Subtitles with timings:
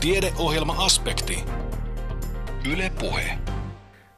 [0.00, 1.44] Tiedeohjelma-aspekti.
[2.72, 3.38] Yle Puhe.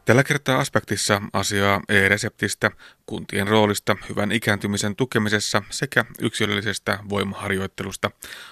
[0.04, 2.70] Tällä kertaa aspektissa asiaa e-reseptistä,
[3.06, 8.10] kuntien roolista hyvän ikääntymisen tukemisessa sekä yksilöllisestä voimaharjoittelusta.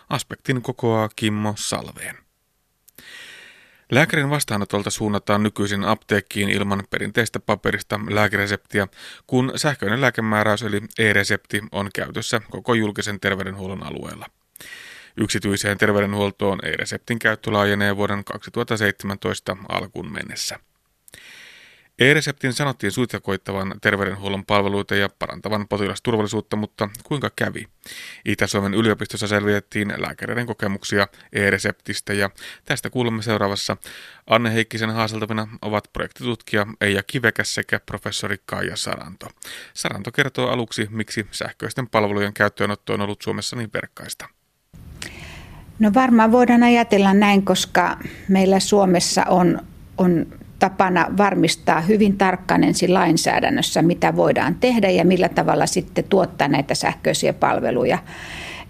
[0.09, 2.19] Aspektin kokoaa Kimmo Salveen.
[3.93, 8.89] Lääkärin vastaanotolta suunnataan nykyisin apteekkiin ilman perinteistä paperista lääkereseptiä,
[9.27, 14.27] kun sähköinen lääkemääräys eli e-resepti on käytössä koko julkisen terveydenhuollon alueella.
[15.17, 20.59] Yksityiseen terveydenhuoltoon e-reseptin käyttö laajenee vuoden 2017 alkuun mennessä.
[22.01, 27.69] E-reseptin sanottiin suitakoittavan terveydenhuollon palveluita ja parantavan potilasturvallisuutta, mutta kuinka kävi?
[28.25, 32.31] Itä-Suomen yliopistossa selvitettiin lääkäreiden kokemuksia e-reseptistä ja
[32.65, 33.77] tästä kuulemme seuraavassa.
[34.27, 39.29] Anne Heikkisen haaseltavina ovat projektitutkija Eija Kivekäs sekä professori Kaija Saranto.
[39.75, 44.40] Saranto kertoo aluksi, miksi sähköisten palvelujen käyttöönotto on ollut Suomessa niin verkkaista.
[45.81, 47.97] No varmaan voidaan ajatella näin, koska
[48.29, 49.59] meillä Suomessa on,
[49.99, 50.27] on
[50.59, 56.75] tapana varmistaa hyvin tarkkaan ensin lainsäädännössä, mitä voidaan tehdä ja millä tavalla sitten tuottaa näitä
[56.75, 57.99] sähköisiä palveluja.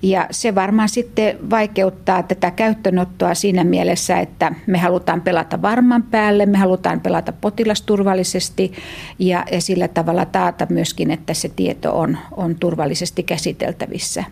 [0.02, 6.46] Ja se varmaan sitten vaikeuttaa tätä käyttöönottoa siinä mielessä, että me halutaan pelata varman päälle,
[6.46, 8.72] me halutaan pelata potilasturvallisesti
[9.18, 14.24] ja, ja sillä tavalla taata myöskin, että se tieto on, on turvallisesti käsiteltävissä.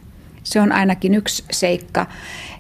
[0.43, 2.07] Se on ainakin yksi seikka.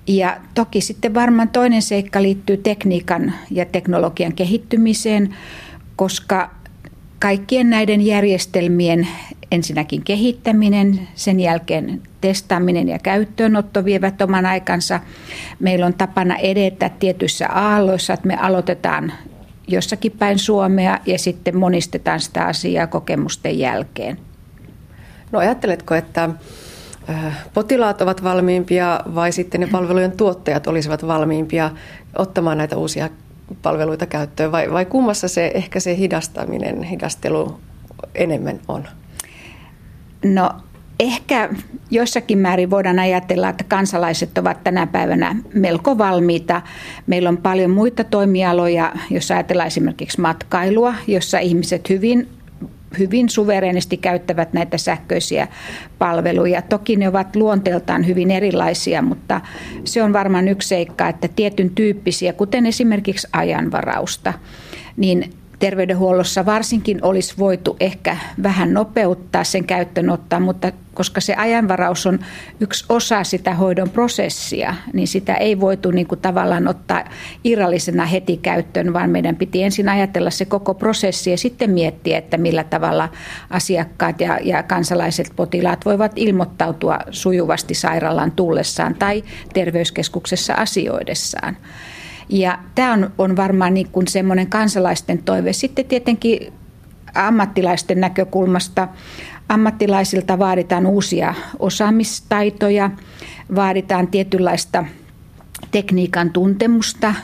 [0.09, 5.35] Ja toki sitten varmaan toinen seikka liittyy tekniikan ja teknologian kehittymiseen,
[5.97, 6.51] koska
[7.19, 9.09] kaikkien näiden järjestelmien
[9.51, 15.01] ensinnäkin kehittäminen, sen jälkeen testaaminen ja käyttöönotto vievät oman aikansa.
[15.61, 19.13] Meillä on tapana edetä tietyissä aalloissa, että me aloitetaan
[19.69, 24.19] jossakin päin Suomea ja sitten monistetaan sitä asiaa kokemusten jälkeen.
[25.33, 26.29] No ajatteletko, että
[27.55, 31.71] potilaat ovat valmiimpia vai sitten ne palvelujen tuottajat olisivat valmiimpia
[32.19, 33.09] ottamaan näitä uusia
[33.63, 37.61] palveluita käyttöön vai, vai kummassa se ehkä se hidastaminen, hidastelu
[38.15, 38.89] enemmän on?
[40.25, 40.51] No
[41.01, 41.51] ehkä
[41.91, 46.63] jossakin määrin voidaan ajatella, että kansalaiset ovat tänä päivänä melko valmiita.
[47.07, 52.29] Meillä on paljon muita toimialoja, jos ajatellaan esimerkiksi matkailua, jossa ihmiset hyvin
[52.99, 55.49] hyvin suvereenisti käyttävät näitä sähköisiä
[55.99, 56.63] palveluja.
[56.63, 59.41] Toki ne ovat luonteeltaan hyvin erilaisia, mutta
[59.85, 64.33] se on varmaan yksi seikka, että tietyn tyyppisiä, kuten esimerkiksi ajanvarausta,
[64.97, 72.19] niin terveydenhuollossa varsinkin olisi voitu ehkä vähän nopeuttaa sen käyttöönottaa, mutta koska se ajanvaraus on
[72.61, 77.05] yksi osa sitä hoidon prosessia, niin sitä ei voitu niin kuin tavallaan ottaa
[77.45, 82.37] irrallisena heti käyttöön, vaan meidän piti ensin ajatella se koko prosessi ja sitten miettiä, että
[82.37, 83.09] millä tavalla
[83.51, 91.57] asiakkaat ja, ja kansalaiset potilaat voivat ilmoittautua sujuvasti sairaalaan tullessaan tai terveyskeskuksessa asioidessaan.
[92.29, 95.53] Ja tämä on, on varmaan niin kuin semmoinen kansalaisten toive.
[95.53, 96.53] Sitten tietenkin
[97.15, 98.89] ammattilaisten näkökulmasta
[99.49, 102.91] ammattilaisilta vaaditaan uusia osaamistaitoja,
[103.55, 104.85] vaaditaan tietynlaista
[105.71, 107.15] tekniikan tuntemusta,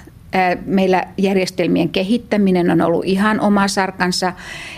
[0.66, 4.32] Meillä järjestelmien kehittäminen on ollut ihan oma sarkansa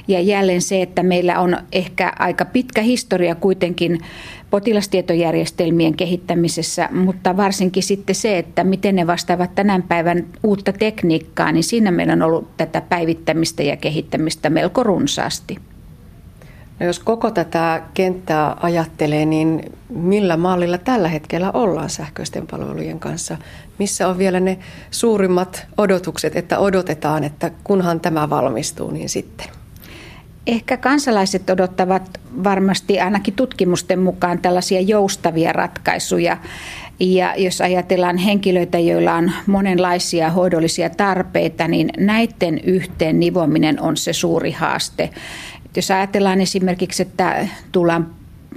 [0.08, 4.00] ja jälleen se, että meillä on ehkä aika pitkä historia kuitenkin
[4.50, 11.64] potilastietojärjestelmien kehittämisessä, mutta varsinkin sitten se, että miten ne vastaavat tänä päivän uutta tekniikkaa, niin
[11.64, 15.56] siinä meillä on ollut tätä päivittämistä ja kehittämistä melko runsaasti.
[16.81, 23.37] No jos koko tätä kenttää ajattelee, niin millä mallilla tällä hetkellä ollaan sähköisten palvelujen kanssa?
[23.78, 24.59] Missä on vielä ne
[24.91, 29.47] suurimmat odotukset, että odotetaan, että kunhan tämä valmistuu, niin sitten?
[30.47, 36.36] Ehkä kansalaiset odottavat varmasti ainakin tutkimusten mukaan tällaisia joustavia ratkaisuja.
[37.00, 44.12] Ja jos ajatellaan henkilöitä, joilla on monenlaisia hoidollisia tarpeita, niin näiden yhteen nivominen on se
[44.12, 45.10] suuri haaste.
[45.76, 48.10] Jos ajatellaan esimerkiksi, että tullaan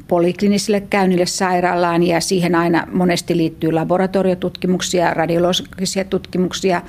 [0.07, 6.81] polikliniselle käynnille sairaalaan ja siihen aina monesti liittyy laboratoriotutkimuksia, radiologisia tutkimuksia,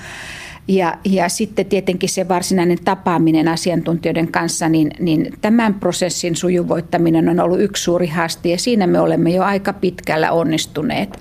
[0.68, 7.40] ja, ja sitten tietenkin se varsinainen tapaaminen asiantuntijoiden kanssa, niin, niin tämän prosessin sujuvoittaminen on
[7.40, 11.18] ollut yksi suuri haaste ja siinä me olemme jo aika pitkällä onnistuneet.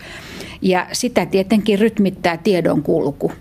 [0.62, 3.32] Ja sitä tietenkin rytmittää tiedon kulku.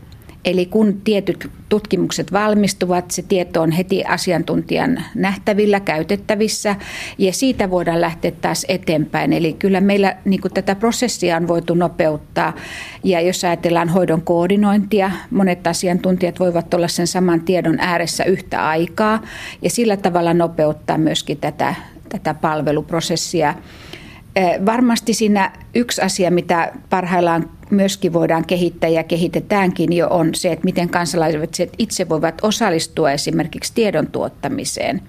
[0.45, 6.77] Eli kun tietyt tutkimukset valmistuvat, se tieto on heti asiantuntijan nähtävillä, käytettävissä
[7.19, 9.33] ja siitä voidaan lähteä taas eteenpäin.
[9.33, 12.53] Eli kyllä meillä niin kuin tätä prosessia on voitu nopeuttaa
[13.05, 19.23] ja jos ajatellaan hoidon koordinointia, monet asiantuntijat voivat olla sen saman tiedon ääressä yhtä aikaa
[19.63, 21.75] ja sillä tavalla nopeuttaa myöskin tätä,
[22.09, 23.55] tätä palveluprosessia.
[24.67, 30.65] Varmasti siinä yksi asia, mitä parhaillaan myöskin voidaan kehittää ja kehitetäänkin jo on se, että
[30.65, 35.03] miten kansalaiset itse voivat osallistua esimerkiksi tiedon tuottamiseen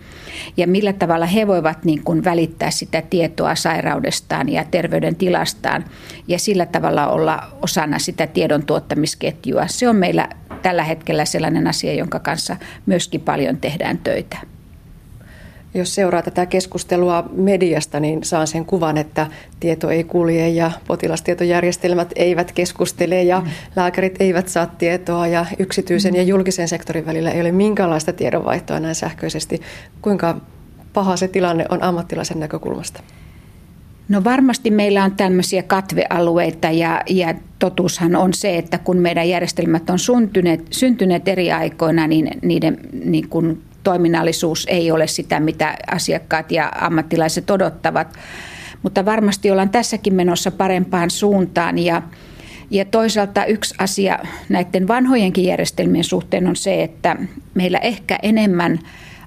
[0.57, 5.85] ja millä tavalla he voivat niin kuin välittää sitä tietoa sairaudestaan ja terveydentilastaan
[6.27, 9.67] ja sillä tavalla olla osana sitä tiedon tuottamisketjua.
[9.67, 10.29] Se on meillä
[10.61, 14.37] tällä hetkellä sellainen asia, jonka kanssa myöskin paljon tehdään töitä.
[15.73, 19.27] Jos seuraa tätä keskustelua mediasta, niin saan sen kuvan, että
[19.59, 23.47] tieto ei kulje ja potilastietojärjestelmät eivät keskustele ja mm.
[23.75, 26.17] lääkärit eivät saa tietoa ja yksityisen mm.
[26.17, 29.61] ja julkisen sektorin välillä ei ole minkäänlaista tiedonvaihtoa näin sähköisesti.
[30.01, 30.35] Kuinka
[30.93, 33.03] paha se tilanne on ammattilaisen näkökulmasta?
[34.09, 39.89] No varmasti meillä on tämmöisiä katvealueita ja, ja totuushan on se, että kun meidän järjestelmät
[39.89, 46.51] on syntyneet, syntyneet eri aikoina, niin niiden niin kuin toiminnallisuus ei ole sitä, mitä asiakkaat
[46.51, 48.17] ja ammattilaiset odottavat.
[48.83, 52.01] Mutta varmasti ollaan tässäkin menossa parempaan suuntaan ja
[52.71, 57.15] ja toisaalta yksi asia näiden vanhojenkin järjestelmien suhteen on se, että
[57.53, 58.79] meillä ehkä enemmän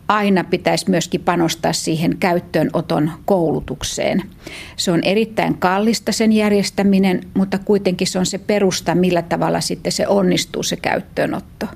[0.09, 4.23] aina pitäisi myöskin panostaa siihen käyttöönoton koulutukseen.
[4.77, 9.93] Se on erittäin kallista sen järjestäminen, mutta kuitenkin se on se perusta, millä tavalla sitten
[9.93, 11.67] se onnistuu se käyttöönotto.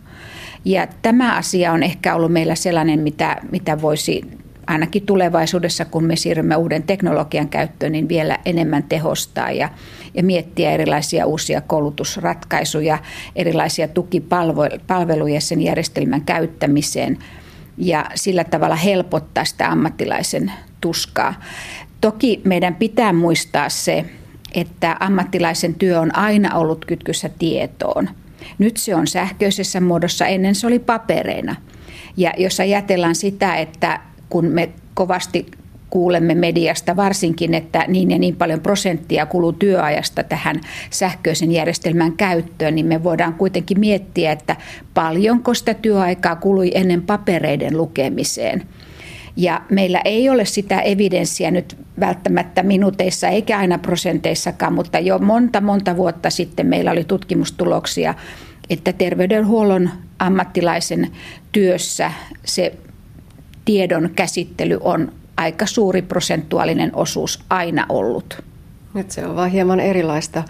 [0.67, 4.23] Ja tämä asia on ehkä ollut meillä sellainen, mitä, mitä voisi
[4.67, 9.69] ainakin tulevaisuudessa, kun me siirrymme uuden teknologian käyttöön, niin vielä enemmän tehostaa ja,
[10.15, 12.99] ja miettiä erilaisia uusia koulutusratkaisuja,
[13.37, 17.19] erilaisia tukipalveluja sen järjestelmän käyttämiseen
[17.79, 21.35] ja sillä tavalla helpottaa sitä ammattilaisen tuskaa.
[22.01, 24.05] Toki meidän pitää muistaa se,
[24.55, 28.11] että ammattilaisen työ on aina ollut kytkyssä tietoon–
[28.59, 31.57] nyt se on sähköisessä muodossa, ennen se oli papereina.
[32.17, 35.47] Ja jos ajatellaan sitä, että kun me kovasti
[35.91, 40.61] kuulemme mediasta varsinkin, että niin ja niin paljon prosenttia kuluu työajasta tähän
[40.91, 44.57] sähköisen järjestelmän käyttöön, niin me voidaan kuitenkin miettiä, että
[44.95, 48.63] paljonko sitä työaikaa kului ennen papereiden lukemiseen.
[49.37, 55.61] Ja meillä ei ole sitä evidenssiä nyt välttämättä minuuteissa eikä aina prosenteissakaan, mutta jo monta
[55.61, 58.15] monta vuotta sitten meillä oli tutkimustuloksia,
[58.71, 61.11] että terveydenhuollon ammattilaisen
[61.53, 62.13] työssä
[62.45, 62.75] se
[63.65, 68.45] tiedon käsittely on aika suuri prosentuaalinen osuus aina ollut.
[68.95, 70.43] Nyt se on vaan hieman erilaista.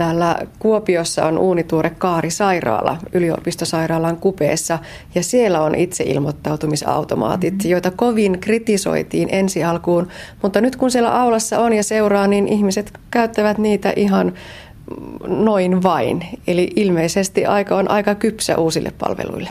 [0.00, 4.78] Täällä Kuopiossa on uunituore Kaari-sairaala yliopistosairaalan kupeessa
[5.14, 7.70] ja siellä on itse ilmoittautumisautomaatit, mm-hmm.
[7.70, 10.08] joita kovin kritisoitiin ensi alkuun.
[10.42, 14.32] Mutta nyt kun siellä aulassa on ja seuraa, niin ihmiset käyttävät niitä ihan
[15.26, 16.24] noin vain.
[16.46, 19.50] Eli ilmeisesti aika on aika kypsä uusille palveluille.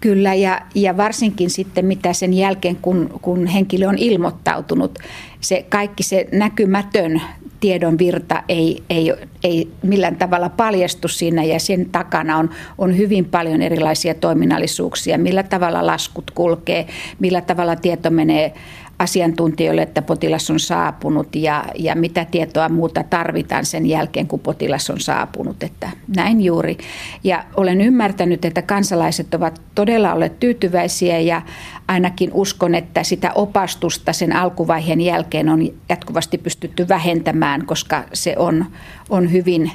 [0.00, 4.98] Kyllä, ja, ja varsinkin sitten mitä sen jälkeen, kun, kun henkilö on ilmoittautunut,
[5.40, 7.22] se kaikki se näkymätön
[7.60, 9.14] tiedon virta ei, ei,
[9.44, 15.42] ei millään tavalla paljastu siinä ja sen takana on, on hyvin paljon erilaisia toiminnallisuuksia, millä
[15.42, 16.86] tavalla laskut kulkee,
[17.18, 18.52] millä tavalla tieto menee
[18.98, 24.90] asiantuntijoille, että potilas on saapunut ja, ja mitä tietoa muuta tarvitaan sen jälkeen, kun potilas
[24.90, 25.62] on saapunut.
[25.62, 26.78] Että näin juuri.
[27.24, 31.42] Ja olen ymmärtänyt, että kansalaiset ovat todella olleet tyytyväisiä ja
[31.88, 38.66] ainakin uskon, että sitä opastusta sen alkuvaiheen jälkeen on jatkuvasti pystytty vähentämään, koska se on,
[39.10, 39.70] on hyvin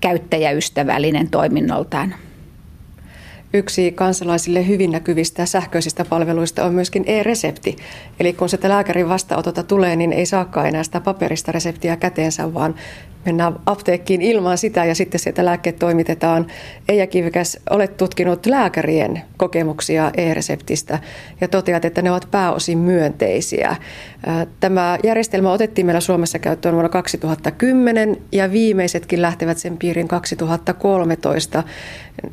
[0.00, 2.14] käyttäjäystävällinen toiminnoltaan.
[3.52, 7.76] Yksi kansalaisille hyvin näkyvistä sähköisistä palveluista on myöskin e-resepti.
[8.20, 12.74] Eli kun sitä lääkärin vastaanotota tulee, niin ei saakaan enää sitä paperista reseptiä käteensä, vaan
[13.26, 16.46] mennään apteekkiin ilman sitä ja sitten sieltä lääkkeet toimitetaan.
[16.88, 20.98] Eija Kivikäs, olet tutkinut lääkärien kokemuksia e-reseptistä
[21.40, 23.76] ja toteat, että ne ovat pääosin myönteisiä.
[24.60, 31.62] Tämä järjestelmä otettiin meillä Suomessa käyttöön vuonna 2010 ja viimeisetkin lähtevät sen piirin 2013.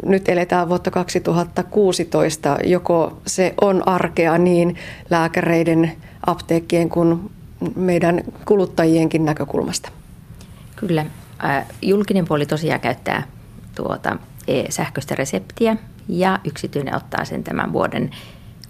[0.06, 2.58] Nyt eletään vuotta 2016.
[2.64, 4.76] Joko se on arkea niin
[5.10, 5.92] lääkäreiden,
[6.26, 7.32] apteekkien kuin
[7.76, 9.90] meidän kuluttajienkin näkökulmasta?
[10.76, 11.06] Kyllä.
[11.82, 13.24] Julkinen puoli tosiaan käyttää
[13.76, 14.18] tuota
[14.70, 18.12] sähköistä reseptiä ja yksityinen ottaa sen tämän vuoden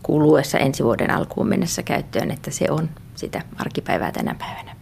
[0.03, 4.75] kuluessa ensi vuoden alkuun mennessä käyttöön, että se on sitä arkipäivää tänä päivänä.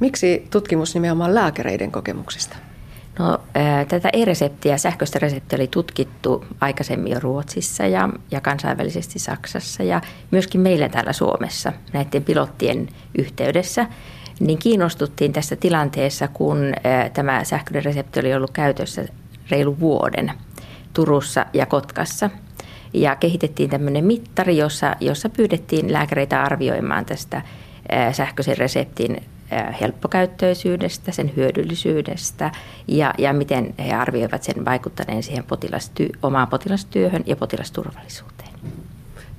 [0.00, 2.56] Miksi tutkimus nimenomaan lääkäreiden kokemuksista?
[3.18, 3.38] No,
[3.88, 10.00] tätä e-reseptiä, sähköistä reseptiä oli tutkittu aikaisemmin jo Ruotsissa ja, ja kansainvälisesti Saksassa ja
[10.30, 12.88] myöskin meillä täällä Suomessa näiden pilottien
[13.18, 13.86] yhteydessä
[14.40, 16.74] niin kiinnostuttiin tästä tilanteessa, kun
[17.12, 19.04] tämä sähköinen resepti oli ollut käytössä
[19.50, 20.32] reilu vuoden
[20.94, 22.30] Turussa ja Kotkassa.
[22.94, 27.42] Ja kehitettiin tämmöinen mittari, jossa, jossa pyydettiin lääkäreitä arvioimaan tästä
[28.12, 29.22] sähköisen reseptin
[29.80, 32.52] helppokäyttöisyydestä, sen hyödyllisyydestä
[32.88, 38.52] ja, ja miten he arvioivat sen vaikuttaneen siihen potilasty, omaan potilastyöhön ja potilasturvallisuuteen.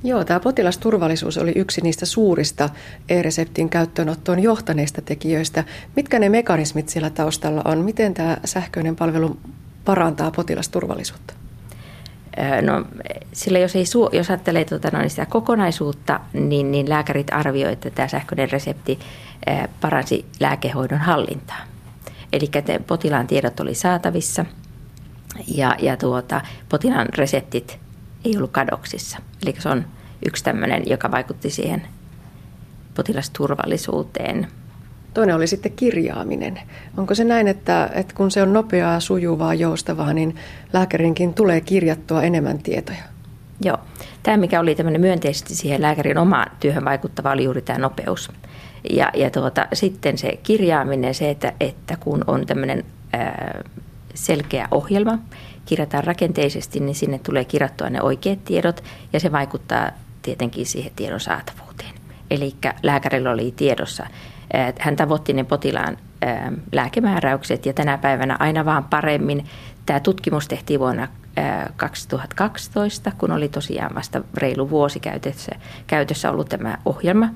[0.04, 2.70] Joo, tämä potilasturvallisuus oli yksi niistä suurista
[3.10, 5.64] e-reseptin käyttöönottoon johtaneista tekijöistä.
[5.96, 7.78] Mitkä ne mekanismit siellä taustalla on?
[7.78, 9.38] Miten tämä sähköinen palvelu
[9.86, 11.34] parantaa potilasturvallisuutta?
[12.62, 12.86] No,
[13.32, 17.90] sillä jos, ei, jos ajattelee tuota, no, niin sitä kokonaisuutta, niin, niin lääkärit arvioivat, että
[17.90, 19.00] tämä sähköinen resepti
[19.82, 21.62] paransi lääkehoidon hallintaa.
[22.34, 22.52] Eli
[22.88, 24.46] potilaan tiedot oli saatavissa
[25.48, 27.80] ja, ja tuota, potilaan reseptit
[28.26, 29.18] ei ollut kadoksissa.
[29.46, 29.86] Eli se on
[30.26, 31.82] yksi tämmöinen, joka vaikutti siihen
[32.94, 34.48] potilasturvallisuuteen.
[35.14, 36.60] Toinen oli sitten kirjaaminen.
[36.98, 40.36] Onko se näin, että, että kun se on nopeaa, sujuvaa, joustavaa, niin
[40.74, 43.04] lääkärinkin tulee kirjattua enemmän tietoja?
[43.62, 43.78] Joo.
[44.24, 48.32] Tämä, mikä oli tämmöinen myönteisesti siihen lääkärin omaan työhön vaikuttava, oli juuri tämä nopeus.
[48.90, 52.86] Ja, ja tuota, sitten se kirjaaminen, se, että, että kun on tämmöinen
[54.14, 55.20] selkeä ohjelma,
[55.66, 61.20] kirjataan rakenteisesti, niin sinne tulee kirjattua ne oikeat tiedot ja se vaikuttaa tietenkin siihen tiedon
[61.20, 61.94] saatavuuteen.
[62.32, 64.08] Eli lääkärillä oli tiedossa,
[64.80, 65.98] hän tavoitti ne potilaan
[66.72, 69.46] lääkemääräykset ja tänä päivänä aina vaan paremmin.
[69.86, 71.08] Tämä tutkimus tehtiin vuonna
[71.76, 75.52] 2012, kun oli tosiaan vasta reilu vuosi käytössä,
[75.88, 77.30] käytössä ollut tämä ohjelma,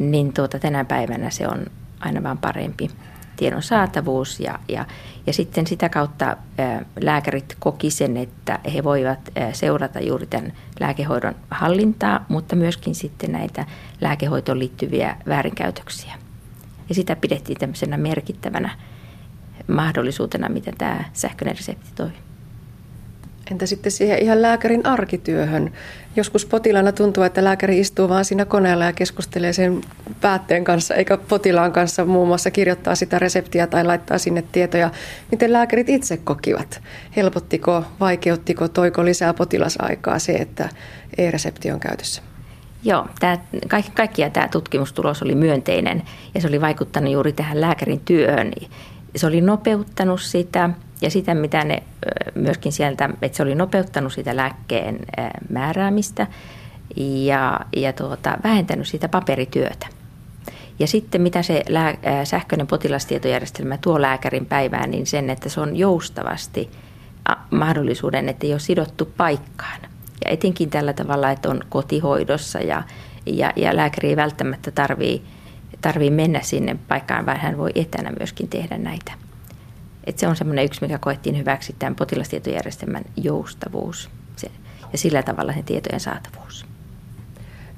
[0.00, 1.66] niin tuota, tänä päivänä se on
[2.00, 2.90] aina vaan parempi
[3.36, 4.84] tiedon saatavuus ja, ja,
[5.26, 6.36] ja sitten sitä kautta
[7.00, 9.18] lääkärit koki sen, että he voivat
[9.52, 13.66] seurata juuri tämän lääkehoidon hallintaa, mutta myöskin sitten näitä
[14.00, 16.14] lääkehoitoon liittyviä väärinkäytöksiä.
[16.88, 18.78] Ja sitä pidettiin tämmöisenä merkittävänä
[19.68, 22.10] mahdollisuutena, mitä tämä sähköinen resepti toi.
[23.50, 25.72] Entä sitten siihen ihan lääkärin arkityöhön?
[26.16, 29.80] Joskus potilaana tuntuu, että lääkäri istuu vaan siinä koneella ja keskustelee sen
[30.20, 34.90] päätteen kanssa, eikä potilaan kanssa muun muassa kirjoittaa sitä reseptiä tai laittaa sinne tietoja.
[35.30, 36.82] Miten lääkärit itse kokivat?
[37.16, 40.68] Helpottiko, vaikeuttiko, toiko lisää potilasaikaa se, että
[41.18, 42.22] e-resepti on käytössä?
[42.84, 46.02] Joo, tämä, kaikki, kaikkia tämä tutkimustulos oli myönteinen
[46.34, 48.52] ja se oli vaikuttanut juuri tähän lääkärin työhön.
[49.16, 50.70] Se oli nopeuttanut sitä
[51.02, 51.82] ja sitä, mitä ne
[52.34, 54.98] myöskin sieltä, että se oli nopeuttanut sitä lääkkeen
[55.50, 56.26] määräämistä
[56.96, 59.86] ja, ja tuota, vähentänyt sitä paperityötä.
[60.78, 61.94] Ja sitten mitä se lää,
[62.24, 66.70] sähköinen potilastietojärjestelmä tuo lääkärin päivään, niin sen, että se on joustavasti
[67.50, 69.80] mahdollisuuden, että ei ole sidottu paikkaan.
[70.24, 72.82] Ja etenkin tällä tavalla, että on kotihoidossa ja,
[73.26, 75.22] ja, ja lääkäri ei välttämättä tarvii,
[75.80, 79.12] tarvii mennä sinne paikkaan, vaan hän voi etänä myöskin tehdä näitä
[80.04, 84.50] et se on semmoinen yksi, mikä koettiin hyväksi tämän potilastietojärjestelmän joustavuus se,
[84.92, 86.66] ja sillä tavalla sen tietojen saatavuus.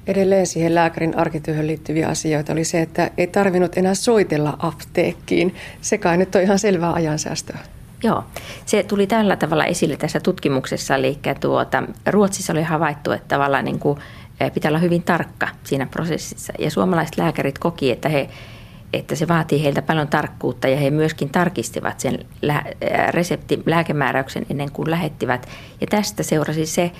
[0.07, 5.55] Edelleen siihen lääkärin arkityöhön liittyviä asioita oli se, että ei tarvinnut enää soitella apteekkiin.
[5.81, 7.59] Se kai nyt on ihan selvää ajansäästöä.
[8.03, 8.23] Joo,
[8.65, 13.79] se tuli tällä tavalla esille tässä tutkimuksessa, eli tuota, Ruotsissa oli havaittu, että tavallaan niin
[13.79, 13.99] kuin,
[14.39, 16.53] eh, pitää olla hyvin tarkka siinä prosessissa.
[16.59, 18.29] Ja suomalaiset lääkärit koki, että he
[18.93, 22.25] että se vaatii heiltä paljon tarkkuutta ja he myöskin tarkistivat sen
[23.09, 25.47] resepti, lääkemääräyksen ennen kuin lähettivät.
[25.81, 26.91] Ja tästä seurasi se,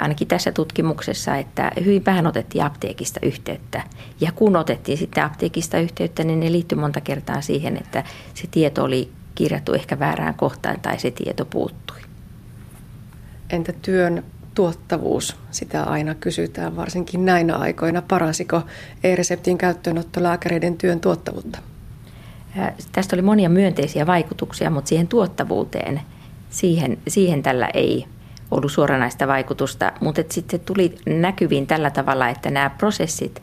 [0.00, 3.82] ainakin tässä tutkimuksessa, että hyvin vähän otettiin apteekista yhteyttä.
[4.20, 8.84] Ja kun otettiin sitten apteekista yhteyttä, niin ne liittyi monta kertaa siihen, että se tieto
[8.84, 12.00] oli kirjattu ehkä väärään kohtaan tai se tieto puuttui.
[13.50, 18.02] Entä työn tuottavuus, sitä aina kysytään, varsinkin näinä aikoina.
[18.02, 18.62] Parasiko
[19.04, 21.58] e-reseptin käyttöönotto lääkäreiden työn tuottavuutta?
[22.92, 26.00] Tästä oli monia myönteisiä vaikutuksia, mutta siihen tuottavuuteen,
[26.50, 28.06] siihen, siihen tällä ei
[28.50, 29.92] ollut suoranaista vaikutusta.
[30.00, 33.42] Mutta sitten tuli näkyviin tällä tavalla, että nämä prosessit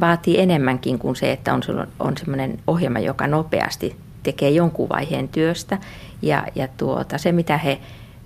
[0.00, 1.62] vaatii enemmänkin kuin se, että on,
[1.98, 5.78] on sellainen ohjelma, joka nopeasti tekee jonkun vaiheen työstä.
[6.22, 7.78] Ja, ja tuota, se, mitä he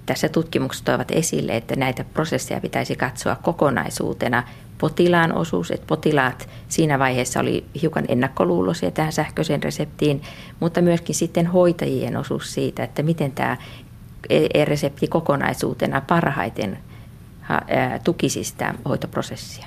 [0.06, 4.42] tässä tutkimuksessa toivat esille, että näitä prosesseja pitäisi katsoa kokonaisuutena.
[4.78, 10.22] Potilaan osuus, että potilaat siinä vaiheessa oli hiukan ennakkoluuloisia tähän sähköiseen reseptiin,
[10.60, 13.56] mutta myöskin sitten hoitajien osuus siitä, että miten tämä
[14.30, 16.78] e-resepti kokonaisuutena parhaiten
[18.04, 19.66] tukisi sitä hoitoprosessia.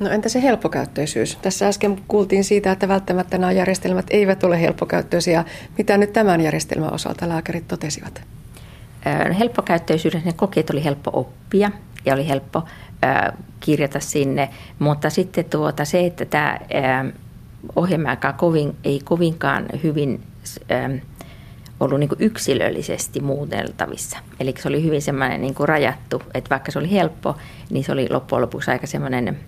[0.00, 1.36] No entä se helppokäyttöisyys?
[1.36, 5.44] Tässä äsken kuultiin siitä, että välttämättä nämä järjestelmät eivät ole helppokäyttöisiä.
[5.78, 8.22] Mitä nyt tämän järjestelmän osalta lääkärit totesivat?
[9.38, 11.70] Helppokäyttöisyydessä ne kokeet oli helppo oppia
[12.04, 12.64] ja oli helppo
[13.60, 16.58] kirjata sinne, mutta sitten tuota, se, että tämä
[17.76, 20.22] ohjelma kovin, ei kovinkaan hyvin
[21.80, 24.18] ollut niin yksilöllisesti muuteltavissa.
[24.40, 27.36] Eli se oli hyvin semmoinen niin rajattu, että vaikka se oli helppo,
[27.70, 29.38] niin se oli loppujen lopuksi aika semmoinen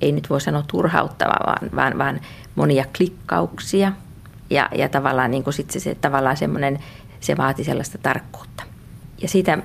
[0.00, 2.20] ei nyt voi sanoa turhauttava, vaan, vaan, vaan
[2.54, 3.92] monia klikkauksia
[4.50, 6.78] ja, ja tavallaan niin kuin sit se, se, tavallaan semmoinen,
[7.24, 8.62] se vaati sellaista tarkkuutta.
[9.22, 9.58] Ja siitä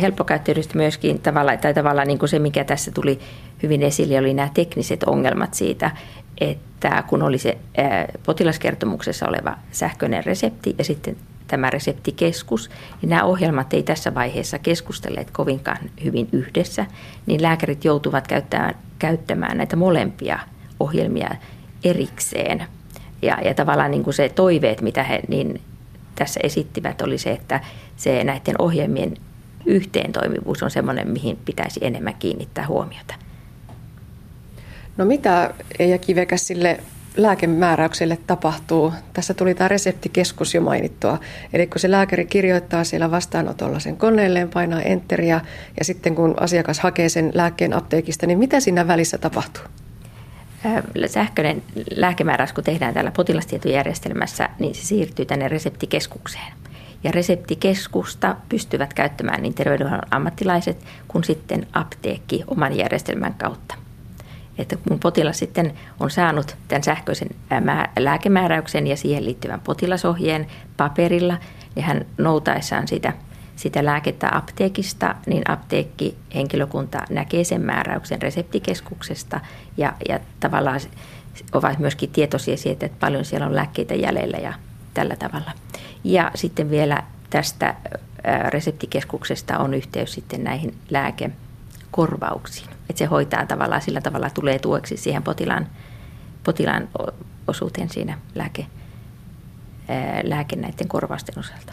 [0.00, 3.18] helppokäyttöidestä myöskin tavallaan, tai tavallaan niin kuin se, mikä tässä tuli
[3.62, 5.90] hyvin esille, oli nämä tekniset ongelmat siitä,
[6.40, 7.58] että kun oli se
[8.26, 11.16] potilaskertomuksessa oleva sähköinen resepti ja sitten
[11.46, 12.70] tämä reseptikeskus,
[13.02, 16.86] niin nämä ohjelmat ei tässä vaiheessa keskustelleet kovinkaan hyvin yhdessä,
[17.26, 20.38] niin lääkärit joutuvat käyttämään, käyttämään näitä molempia
[20.80, 21.30] ohjelmia
[21.84, 22.64] erikseen.
[23.22, 25.60] Ja, ja tavallaan niin kuin se toiveet, mitä he niin
[26.14, 27.60] tässä esittivät, oli se, että
[27.96, 29.14] se näiden ohjelmien
[29.66, 33.14] yhteentoimivuus on sellainen, mihin pitäisi enemmän kiinnittää huomiota.
[34.96, 36.80] No mitä Eija Kivekäs sille
[37.16, 38.92] lääkemääräykselle tapahtuu?
[39.12, 41.18] Tässä tuli tämä reseptikeskus jo mainittua.
[41.52, 45.40] Eli kun se lääkäri kirjoittaa siellä vastaanotolla sen koneelleen, painaa enteriä
[45.78, 49.64] ja sitten kun asiakas hakee sen lääkkeen apteekista, niin mitä siinä välissä tapahtuu?
[51.06, 51.62] Sähköinen
[51.96, 56.52] lääkemääräys, kun tehdään täällä potilastietojärjestelmässä, niin se siirtyy tänne reseptikeskukseen.
[57.04, 63.74] Ja reseptikeskusta pystyvät käyttämään niin terveydenhuollon ammattilaiset kuin sitten apteekki oman järjestelmän kautta
[64.58, 67.28] että kun potilas sitten on saanut tämän sähköisen
[67.98, 71.38] lääkemääräyksen ja siihen liittyvän potilasohjeen paperilla,
[71.74, 73.12] niin hän noutaessaan sitä,
[73.62, 79.40] sitä lääkettä apteekista, niin apteekki henkilökunta näkee sen määräyksen reseptikeskuksesta
[79.76, 80.80] ja, ja tavallaan
[81.52, 84.52] ovat myöskin tietoisia siitä, että paljon siellä on lääkkeitä jäljellä ja
[84.94, 85.50] tällä tavalla.
[86.04, 87.74] Ja sitten vielä tästä
[88.48, 95.22] reseptikeskuksesta on yhteys sitten näihin lääkekorvauksiin että se hoitaa tavallaan sillä tavalla, tulee tueksi siihen
[95.22, 95.66] potilaan,
[96.44, 96.88] potilaan
[97.46, 98.66] osuuteen siinä lääke,
[100.22, 101.71] lääke näiden korvausten osalta.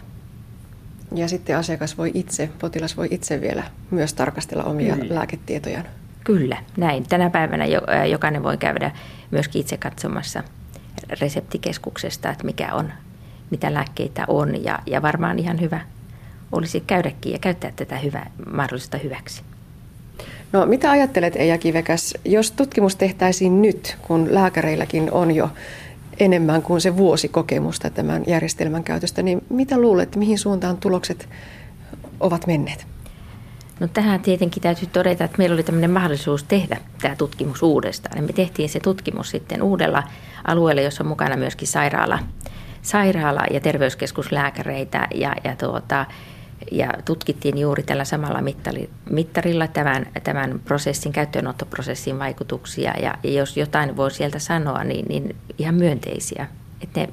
[1.14, 5.14] Ja sitten asiakas voi itse, potilas voi itse vielä myös tarkastella omia Kyllä.
[5.14, 5.84] lääketietojaan.
[6.24, 7.04] Kyllä, näin.
[7.08, 7.64] Tänä päivänä
[8.10, 8.90] jokainen voi käydä
[9.30, 10.42] myöskin itse katsomassa
[11.20, 12.92] reseptikeskuksesta, että mikä on,
[13.50, 14.64] mitä lääkkeitä on.
[14.64, 15.80] Ja, ja varmaan ihan hyvä
[16.52, 19.42] olisi käydäkin ja käyttää tätä hyvä, mahdollista hyväksi.
[20.52, 25.50] No mitä ajattelet Eija Kivekäs, jos tutkimus tehtäisiin nyt, kun lääkäreilläkin on jo
[26.20, 31.28] enemmän kuin se vuosi kokemusta tämän järjestelmän käytöstä, niin mitä luulet, mihin suuntaan tulokset
[32.20, 32.86] ovat menneet?
[33.80, 38.24] No tähän tietenkin täytyy todeta, että meillä oli tämmöinen mahdollisuus tehdä tämä tutkimus uudestaan.
[38.24, 40.02] Me tehtiin se tutkimus sitten uudella
[40.44, 42.18] alueella, jossa on mukana myöskin sairaala,
[42.82, 46.06] sairaala ja terveyskeskuslääkäreitä ja, ja tuota,
[46.72, 48.42] ja tutkittiin juuri tällä samalla
[49.10, 52.94] mittarilla tämän, tämän prosessin, käyttöönottoprosessin vaikutuksia.
[53.02, 56.46] Ja, jos jotain voi sieltä sanoa, niin, niin ihan myönteisiä.
[56.80, 57.08] Että ne,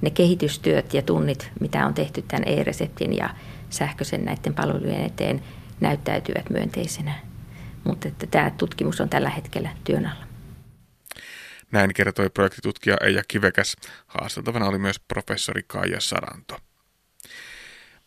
[0.00, 3.30] ne kehitystyöt ja tunnit, mitä on tehty tämän e-reseptin ja
[3.70, 5.42] sähköisen näiden palvelujen eteen,
[5.80, 7.14] näyttäytyvät myönteisenä.
[7.84, 10.24] Mutta että tämä tutkimus on tällä hetkellä työn alla.
[11.72, 13.76] Näin kertoi projektitutkija Eija Kivekäs.
[14.06, 16.58] Haasteltavana oli myös professori Kaija Saranto.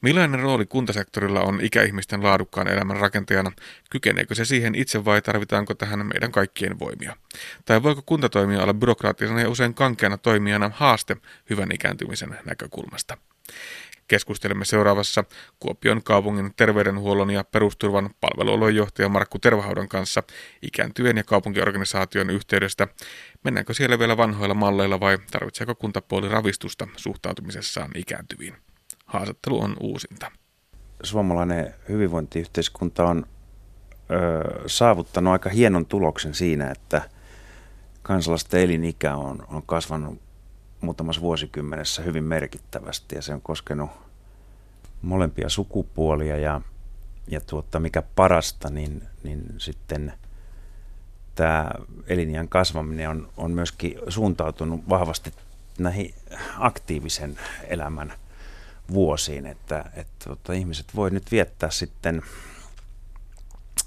[0.02, 3.52] Millainen rooli kuntasektorilla on ikäihmisten laadukkaan elämän rakentajana?
[3.90, 7.16] Kykeneekö se siihen itse vai tarvitaanko tähän meidän kaikkien voimia?
[7.66, 11.18] Tai voiko kuntatoimija olla byrokraattisena ja usein kankeana toimijana haaste
[11.50, 13.18] hyvän ikääntymisen näkökulmasta?
[14.08, 15.24] Keskustelemme seuraavassa
[15.60, 20.24] Kuopion kaupungin terveydenhuollon ja perusturvan palvelualueen johtaja Markku Tervahaudan kanssa
[20.62, 22.88] ikääntyvien ja kaupunkiorganisaation yhteydestä.
[23.44, 28.71] Mennäänkö siellä vielä vanhoilla malleilla vai tarvitseeko kuntapuoli ravistusta suhtautumisessaan ikääntyviin?
[29.12, 30.32] Haastattelu on uusinta.
[31.04, 33.26] Suomalainen hyvinvointiyhteiskunta on
[34.12, 37.02] ö, saavuttanut aika hienon tuloksen siinä, että
[38.02, 40.22] kansalaisten elinikä on, on kasvanut
[40.82, 43.90] muutamassa vuosikymmenessä hyvin merkittävästi ja se on koskenut
[45.02, 46.62] molempia sukupuolia ja,
[47.28, 50.14] ja tuota, mikä parasta, niin, niin sitten
[51.36, 51.72] tämä
[52.08, 55.34] eliniän kasvaminen on, on myöskin suuntautunut vahvasti
[55.80, 56.14] näihin
[56.60, 58.14] aktiivisen elämän
[58.94, 62.22] vuosiin, että, että että ihmiset voi nyt viettää sitten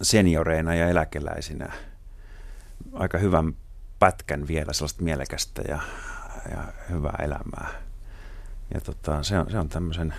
[0.03, 1.73] senioreina ja eläkeläisinä
[2.93, 3.55] aika hyvän
[3.99, 5.79] pätkän vielä sellaista mielekästä ja,
[6.51, 7.69] ja hyvää elämää.
[8.75, 10.15] Ja tota, se, on, se on tämmöisen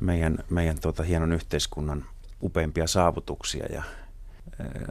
[0.00, 2.04] meidän, meidän tuota, hienon yhteiskunnan
[2.42, 3.66] upeimpia saavutuksia.
[3.66, 3.82] Ja,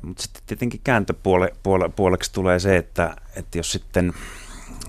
[0.01, 4.13] mutta sitten tietenkin kääntöpuoleksi tulee se, että, että jos sitten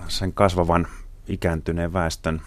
[0.07, 0.87] sen kasvavan
[1.27, 2.41] ikääntyneen väestön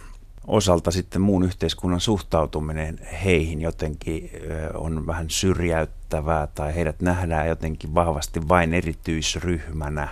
[0.47, 4.31] osalta sitten muun yhteiskunnan suhtautuminen heihin jotenkin
[4.75, 10.09] on vähän syrjäyttävää tai heidät nähdään jotenkin vahvasti vain erityisryhmänä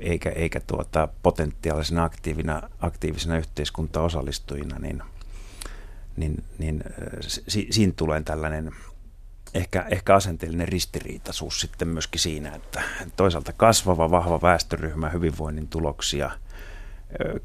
[0.00, 5.02] eikä, eikä tuota potentiaalisena aktiivina, aktiivisena yhteiskuntaosallistujina, niin,
[6.16, 6.84] niin, niin
[7.20, 8.72] si, siinä tulee tällainen
[9.54, 12.82] ehkä, ehkä asenteellinen ristiriitaisuus sitten myöskin siinä, että
[13.16, 16.30] toisaalta kasvava, vahva väestöryhmä hyvinvoinnin tuloksia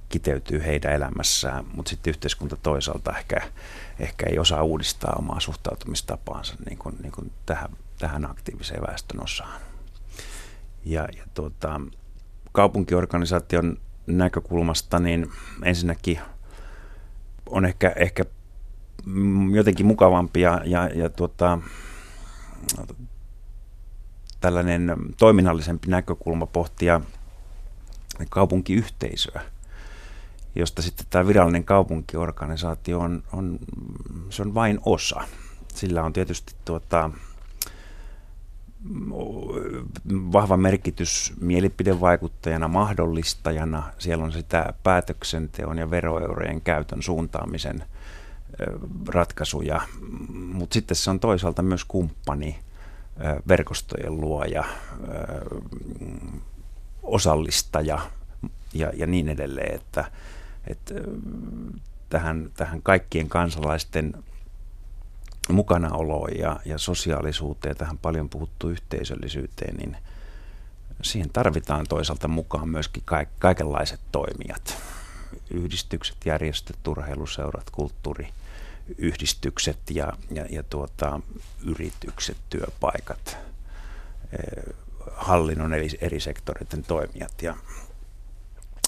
[0.10, 3.42] kiteytyy heidän elämässään, mutta sitten yhteiskunta toisaalta ehkä,
[4.00, 9.62] ehkä ei osaa uudistaa omaa suhtautumistapaansa niin kuin, niin kuin tähän, tähän aktiiviseen väestön osaan.
[10.86, 11.82] Ja, ja tuota,
[12.52, 15.32] kaupunkiorganisaation näkökulmasta niin
[15.64, 16.20] ensinnäkin
[17.50, 18.26] on ehkä, ehkä
[19.52, 21.60] jotenkin mukavampi ja, ja, ja tuota,
[24.42, 27.02] tällainen toiminnallisempi näkökulma pohtia
[28.30, 29.42] kaupunkiyhteisöä,
[30.56, 33.60] josta sitten tämä virallinen kaupunkiorganisaatio on, on,
[34.30, 35.22] se on vain osa.
[35.68, 37.10] Sillä on tietysti tuota,
[40.12, 43.84] vahva merkitys mielipidevaikuttajana, mahdollistajana.
[43.98, 47.84] Siellä on sitä päätöksenteon ja veroeurojen käytön suuntaamisen
[49.08, 49.82] ratkaisuja,
[50.30, 52.60] mutta sitten se on toisaalta myös kumppani,
[53.48, 54.64] verkostojen luoja,
[57.04, 58.00] osallistaja
[58.74, 60.12] ja, ja niin edelleen, että,
[60.68, 60.94] että
[62.10, 64.24] tähän, tähän kaikkien kansalaisten
[65.50, 69.98] mukanaoloon ja, ja sosiaalisuuteen, tähän paljon puhuttu yhteisöllisyyteen, niin
[71.02, 73.04] siihen tarvitaan toisaalta mukaan myöskin
[73.40, 74.78] kaikenlaiset toimijat.
[75.52, 81.20] Yhdistykset, järjestöt, urheiluseurat, kulttuuriyhdistykset ja, ja, ja tuota,
[81.64, 83.38] yritykset, työpaikat,
[85.12, 87.42] hallinnon eri, eri sektoreiden toimijat.
[87.42, 87.56] Ja,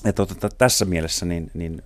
[0.04, 1.82] ja tuota, tässä mielessä niin, niin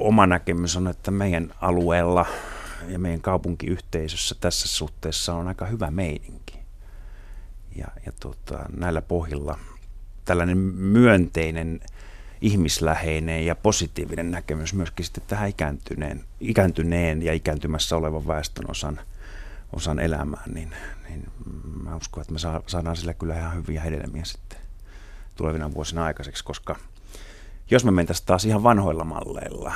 [0.00, 2.26] oma näkemys on, että meidän alueella
[2.88, 6.58] ja meidän kaupunkiyhteisössä tässä suhteessa on aika hyvä meininki.
[7.76, 9.58] Ja, ja tuota, näillä pohjilla
[10.24, 11.80] tällainen myönteinen,
[12.40, 19.00] ihmisläheinen ja positiivinen näkemys myöskin sitten tähän ikääntyneen, ikääntyneen ja ikääntymässä olevan väestön osan,
[19.72, 20.72] osan elämään, niin,
[21.08, 21.26] niin
[21.82, 24.59] mä uskon, että me saadaan sillä kyllä ihan hyviä hedelmiä sitten
[25.40, 26.76] tulevina vuosina aikaiseksi, koska–
[27.70, 29.74] jos me mentäisiin taas ihan vanhoilla malleilla,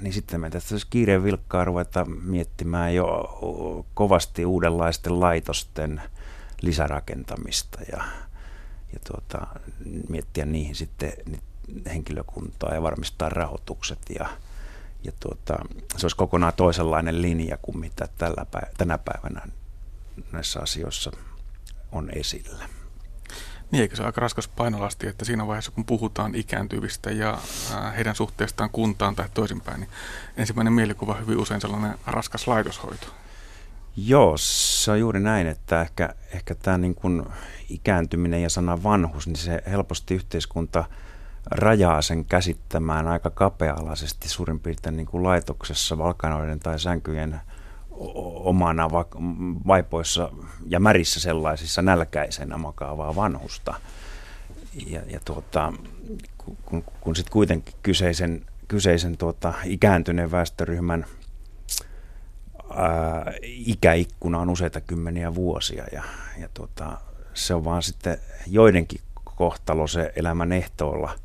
[0.00, 6.02] niin sitten me tässä kiireen vilkkaa ruveta miettimään jo kovasti uudenlaisten laitosten
[6.62, 8.04] lisärakentamista ja,
[8.92, 9.46] ja tuota,
[10.08, 11.12] miettiä niihin sitten
[11.86, 14.28] henkilökuntaa ja varmistaa rahoitukset ja,
[15.04, 15.54] ja tuota,
[15.96, 18.46] se olisi kokonaan toisenlainen linja kuin mitä tällä
[18.78, 19.48] tänä päivänä
[20.32, 21.10] näissä asioissa
[21.92, 22.68] on esillä.
[23.70, 27.38] Niin, eikö se ole aika raskas painolasti, että siinä vaiheessa kun puhutaan ikääntyvistä ja
[27.96, 29.90] heidän suhteestaan kuntaan tai toisinpäin, niin
[30.36, 33.06] ensimmäinen mielikuva hyvin usein sellainen raskas laitoshoito.
[33.96, 37.26] Joo, se on juuri näin, että ehkä, ehkä tämä niin kuin
[37.68, 40.84] ikääntyminen ja sana vanhus, niin se helposti yhteiskunta
[41.50, 47.40] rajaa sen käsittämään aika kapea-alaisesti suurin piirtein niin kuin laitoksessa valkanoiden tai sänkyjen
[48.44, 48.90] omana
[49.66, 50.32] vaipoissa
[50.66, 53.74] ja märissä sellaisissa nälkäisenä makaavaa vanhusta.
[54.86, 55.72] Ja, ja tuota,
[56.64, 61.06] kun, kun sitten kuitenkin kyseisen, kyseisen tuota, ikääntyneen väestöryhmän
[62.76, 66.02] ää, ikäikkuna on useita kymmeniä vuosia ja,
[66.38, 67.00] ja tuota,
[67.34, 71.14] se on vaan sitten joidenkin kohtalo se elämän ehtoolla–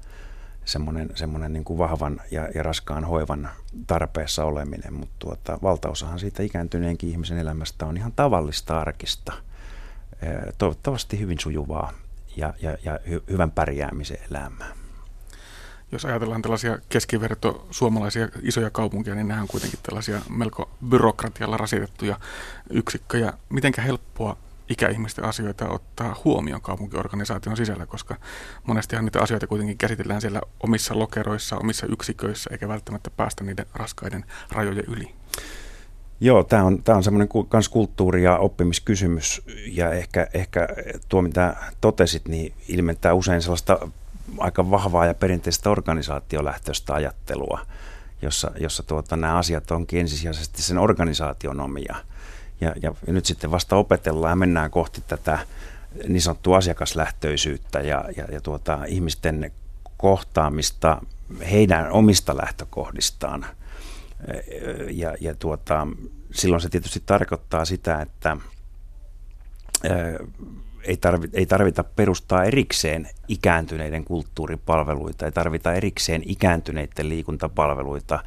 [0.69, 3.49] semmoinen, semmoinen niin kuin vahvan ja, ja raskaan hoivan
[3.87, 9.33] tarpeessa oleminen, mutta tuota, valtaosahan siitä ikääntyneenkin ihmisen elämästä on ihan tavallista arkista,
[10.57, 11.93] toivottavasti hyvin sujuvaa
[12.35, 14.71] ja, ja, ja hy, hyvän pärjäämisen elämää.
[15.91, 22.19] Jos ajatellaan tällaisia keskiverto suomalaisia isoja kaupunkeja, niin nämä on kuitenkin tällaisia melko byrokratialla rasitettuja
[22.69, 23.33] yksikköjä.
[23.49, 24.37] Mitenkä helppoa
[24.69, 28.15] ikäihmisten asioita ottaa huomioon kaupunkiorganisaation sisällä, koska
[28.63, 34.25] monestihan niitä asioita kuitenkin käsitellään siellä omissa lokeroissa, omissa yksiköissä, eikä välttämättä päästä niiden raskaiden
[34.51, 35.13] rajojen yli.
[36.21, 40.67] Joo, tämä on, tämä on semmoinen kans kulttuuri- ja oppimiskysymys, ja ehkä, ehkä
[41.09, 43.89] tuo, mitä totesit, niin ilmentää usein sellaista
[44.37, 47.59] aika vahvaa ja perinteistä organisaatiolähtöistä ajattelua,
[48.21, 51.95] jossa, jossa tuota, nämä asiat onkin ensisijaisesti sen organisaation omia–
[52.61, 55.39] ja, ja, nyt sitten vasta opetellaan ja mennään kohti tätä
[56.07, 59.51] niin sanottua asiakaslähtöisyyttä ja, ja, ja tuota, ihmisten
[59.97, 61.01] kohtaamista
[61.51, 63.45] heidän omista lähtökohdistaan.
[64.91, 65.87] Ja, ja tuota,
[66.31, 68.37] silloin se tietysti tarkoittaa sitä, että
[70.83, 78.23] ei, tarvita, ei tarvita perustaa erikseen ikääntyneiden kulttuuripalveluita, ei tarvita erikseen ikääntyneiden liikuntapalveluita,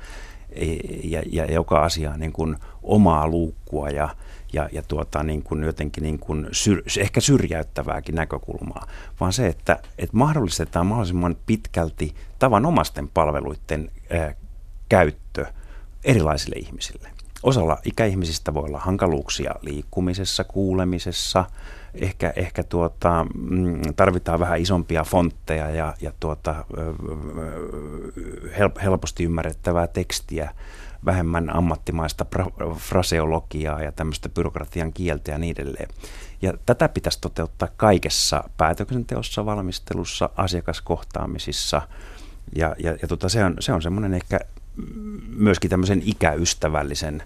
[1.05, 4.09] ja, ja joka asia niin kuin omaa luukkua ja,
[4.53, 8.87] ja, ja tuota, niin kuin jotenkin niin kuin syr, ehkä syrjäyttävääkin näkökulmaa,
[9.21, 14.35] vaan se, että, että mahdollistetaan mahdollisimman pitkälti tavanomaisten palveluiden ää,
[14.89, 15.47] käyttö
[16.05, 17.09] erilaisille ihmisille.
[17.43, 21.45] osalla ikäihmisistä voi olla hankaluuksia liikkumisessa, kuulemisessa,
[21.95, 26.65] ehkä, ehkä tuota, mm, tarvitaan vähän isompia fontteja ja, ja tuota,
[28.83, 30.55] helposti ymmärrettävää tekstiä,
[31.05, 32.27] vähemmän ammattimaista
[32.77, 35.89] fraseologiaa ja tämmöistä byrokratian kieltä ja niin edelleen.
[36.43, 41.83] Ja tätä pitäisi toteuttaa kaikessa päätöksenteossa, valmistelussa, asiakaskohtaamisissa.
[42.57, 44.41] Ja, ja, ja tota, se on, se on semmoinen ehkä
[45.37, 47.23] myöskin tämmöisen ikäystävällisen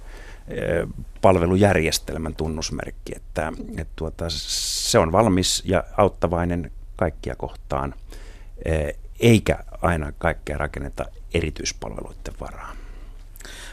[1.22, 7.94] palvelujärjestelmän tunnusmerkki, että, että tuota, se on valmis ja auttavainen kaikkia kohtaan,
[9.20, 11.04] eikä aina kaikkea rakenneta
[11.35, 12.76] erityispalveluiden varaan.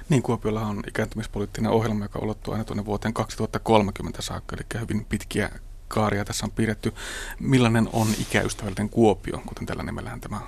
[0.09, 5.49] Niin, Kuopiolla on ikääntymispoliittinen ohjelma, joka ulottuu aina tuonne vuoteen 2030 saakka, eli hyvin pitkiä
[5.87, 6.93] kaaria tässä on piirretty.
[7.39, 10.41] Millainen on ikäystävällinen Kuopio, kuten tällä nimellähän tämä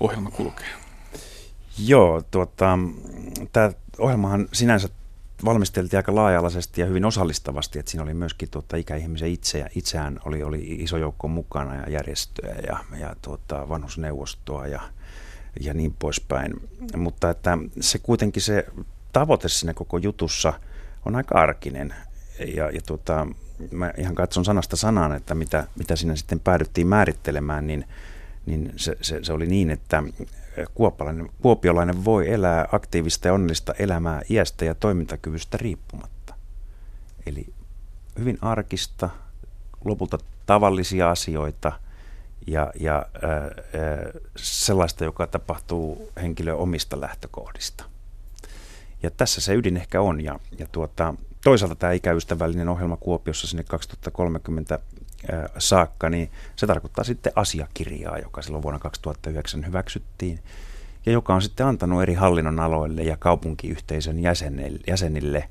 [0.00, 0.68] ohjelma kulkee?
[1.78, 2.78] Joo, tuota,
[3.52, 4.88] tämä ohjelmahan sinänsä
[5.44, 10.42] valmisteltiin aika laaja-alaisesti ja hyvin osallistavasti, että siinä oli myöskin tuota, ikäihmisen itse, itseään oli,
[10.42, 14.80] oli iso joukko mukana ja järjestöjä ja, ja tuota, vanhusneuvostoa ja,
[15.60, 16.54] ja niin poispäin.
[16.96, 18.66] Mutta että se kuitenkin se
[19.12, 20.52] tavoite siinä koko jutussa
[21.06, 21.94] on aika arkinen
[22.54, 23.26] ja, ja tuota,
[23.70, 27.84] mä ihan katson sanasta sanaan, että mitä, mitä siinä sitten päädyttiin määrittelemään, niin,
[28.46, 30.02] niin se, se, se oli niin, että
[30.74, 36.34] kuopalainen, kuopiolainen voi elää aktiivista ja onnellista elämää iästä ja toimintakyvystä riippumatta.
[37.26, 37.46] Eli
[38.18, 39.10] hyvin arkista,
[39.84, 41.72] lopulta tavallisia asioita
[42.46, 43.50] ja, ja ää,
[44.36, 47.84] sellaista, joka tapahtuu henkilön omista lähtökohdista.
[49.02, 50.20] Ja tässä se ydin ehkä on.
[50.24, 54.78] Ja, ja tuota, toisaalta tämä ikäystävällinen ohjelma Kuopiossa sinne 2030
[55.58, 60.38] saakka, niin se tarkoittaa sitten asiakirjaa, joka silloin vuonna 2009 hyväksyttiin
[61.06, 65.48] ja joka on sitten antanut eri hallinnon aloille ja kaupunkiyhteisön jäsenille, jäsenille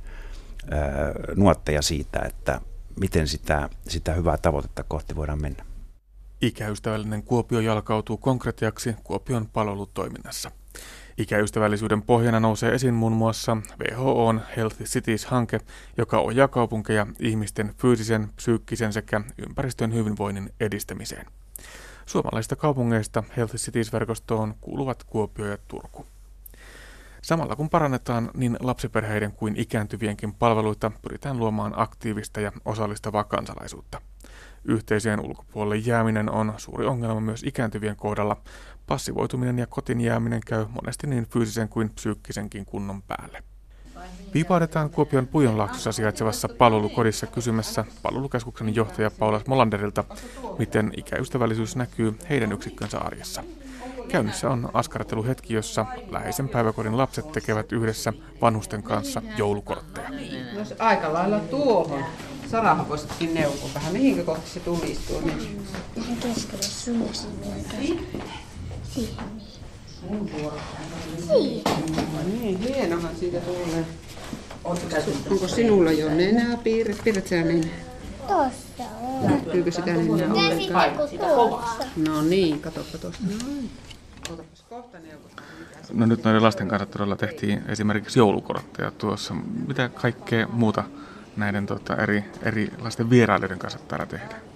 [1.35, 2.61] nuotteja siitä, että
[2.99, 5.65] miten sitä, sitä hyvää tavoitetta kohti voidaan mennä.
[6.41, 10.51] Ikäystävällinen Kuopio jalkautuu konkretiaksi Kuopion palvelutoiminnassa.
[11.17, 15.59] Ikäystävällisyyden pohjana nousee esiin muun muassa WHOn Healthy Cities-hanke,
[15.97, 21.25] joka ohjaa kaupunkeja ihmisten fyysisen, psyykkisen sekä ympäristön hyvinvoinnin edistämiseen.
[22.05, 26.05] Suomalaisista kaupungeista Healthy Cities-verkostoon kuuluvat Kuopio ja Turku.
[27.21, 34.01] Samalla kun parannetaan niin lapsiperheiden kuin ikääntyvienkin palveluita, pyritään luomaan aktiivista ja osallistavaa kansalaisuutta.
[34.65, 38.37] Yhteisöjen ulkopuolelle jääminen on suuri ongelma myös ikääntyvien kohdalla.
[38.91, 43.43] Passivoituminen ja kotiin jääminen käy monesti niin fyysisen kuin psyykkisenkin kunnon päälle.
[44.33, 50.03] Viipaudetaan Kuopion Pujonlaaksossa sijaitsevassa palvelukodissa kysymässä palvelukeskuksen johtaja Paula Molanderilta,
[50.59, 53.43] miten ikäystävällisyys näkyy heidän yksikkönsä arjessa.
[54.07, 60.09] Käynnissä on askarteluhetki, jossa läheisen päiväkodin lapset tekevät yhdessä vanhusten kanssa joulukortteja.
[60.09, 62.03] No aika lailla tuohon.
[62.49, 63.93] Sarahan voisitkin neuvoa vähän.
[63.93, 65.21] Mihinkä kohti se tulisi tuo?
[65.95, 66.97] Ihan keskelle sun
[68.93, 69.25] Siihen.
[70.09, 70.57] Mun vuoro.
[72.25, 73.85] Niin, hienohan siitä tulee.
[75.29, 77.01] Onko sinulla jo nenää piirret?
[77.03, 77.69] Piirret sä nenää?
[78.27, 79.31] Tossa on.
[79.31, 80.91] Näkyykö sitä nenää ollenkaan?
[81.95, 83.23] No niin, katoppa tuosta.
[83.23, 83.69] Noin.
[85.93, 89.33] No nyt noiden lasten kanssa todella tehtiin esimerkiksi joulukortteja tuossa.
[89.67, 90.83] Mitä kaikkea muuta
[91.37, 94.50] näiden tota, eri, erilaisten vierailijoiden kanssa täällä tehdään?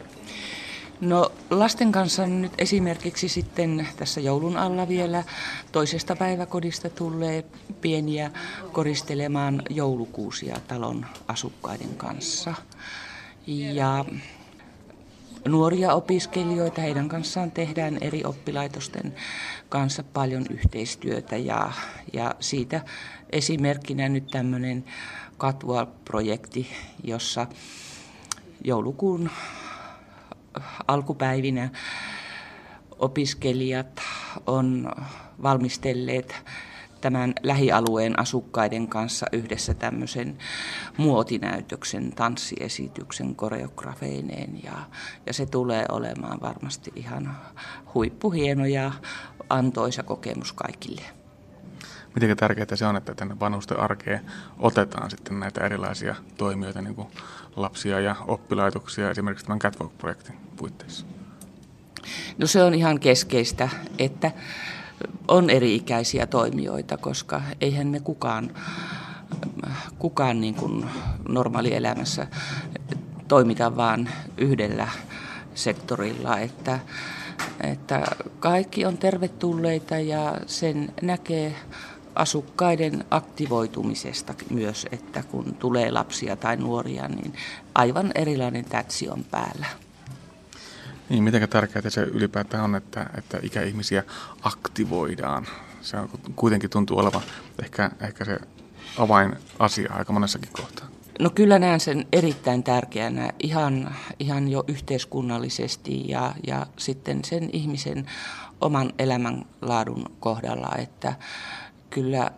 [1.02, 5.24] No lasten kanssa nyt esimerkiksi sitten tässä joulun alla vielä
[5.72, 7.46] toisesta päiväkodista tulee
[7.82, 8.32] pieniä
[8.72, 12.54] koristelemaan joulukuusia talon asukkaiden kanssa.
[13.48, 14.06] Ja
[15.48, 19.16] nuoria opiskelijoita, heidän kanssaan tehdään eri oppilaitosten
[19.70, 21.72] kanssa paljon yhteistyötä ja,
[22.14, 22.82] ja siitä
[23.30, 24.86] esimerkkinä nyt tämmöinen
[25.38, 26.68] Katwal-projekti,
[27.04, 27.48] jossa
[28.64, 29.30] joulukuun
[30.88, 31.70] alkupäivinä
[33.00, 34.02] opiskelijat
[34.48, 34.92] on
[35.44, 36.36] valmistelleet
[37.02, 40.38] tämän lähialueen asukkaiden kanssa yhdessä tämmöisen
[40.98, 44.74] muotinäytöksen, tanssiesityksen koreografeineen ja,
[45.26, 47.38] ja se tulee olemaan varmasti ihan
[47.94, 48.92] huippuhieno ja
[49.50, 51.02] antoisa kokemus kaikille.
[52.16, 54.22] Miten tärkeää se on, että tänne vanhusten arkeen
[54.60, 57.08] otetaan sitten näitä erilaisia toimijoita, niin kuin
[57.56, 61.06] lapsia ja oppilaitoksia esimerkiksi tämän Catwalk-projektin puitteissa?
[62.38, 64.32] No se on ihan keskeistä, että
[65.28, 68.52] on eri-ikäisiä toimijoita, koska eihän me kukaan,
[70.00, 70.86] kukaan niin kuin
[71.28, 72.28] normaalielämässä
[73.28, 74.88] toimita vaan yhdellä
[75.56, 76.80] sektorilla, että,
[77.62, 78.04] että
[78.40, 81.56] kaikki on tervetulleita ja sen näkee
[82.16, 87.34] asukkaiden aktivoitumisesta myös, että kun tulee lapsia tai nuoria, niin
[87.76, 89.66] aivan erilainen tätsi on päällä.
[91.10, 94.04] Niin, miten tärkeää se ylipäätään on, että, että ikäihmisiä
[94.42, 95.48] aktivoidaan?
[95.82, 97.22] Se on, kuitenkin tuntuu olevan
[97.64, 98.40] ehkä, ehkä se
[98.98, 100.88] avainasia aika monessakin kohtaa.
[101.20, 108.06] No kyllä näen sen erittäin tärkeänä ihan, ihan jo yhteiskunnallisesti ja, ja sitten sen ihmisen
[108.62, 111.16] oman elämänlaadun kohdalla, että
[111.96, 112.32] kyllä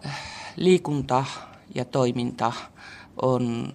[0.56, 1.26] liikunta
[1.76, 2.54] ja toiminta
[3.22, 3.74] on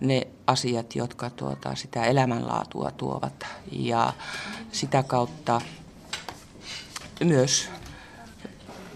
[0.00, 4.12] ne asiat, jotka tuota, sitä elämänlaatua tuovat ja
[4.72, 5.60] sitä kautta
[7.24, 7.68] myös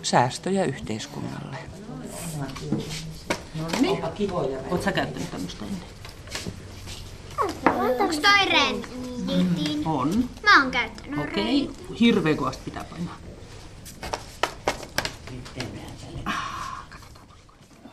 [0.03, 1.57] säästöjä yhteiskunnalle.
[3.55, 4.05] No niin.
[4.33, 5.83] Oletko sä käyttänyt tämmöistä ennen?
[7.67, 9.87] Onko toi rennitin?
[9.87, 10.29] On.
[10.43, 11.63] Mä oon käyttänyt Okei.
[11.63, 11.97] Okay.
[12.01, 13.17] Hirveän kovasti pitää painaa.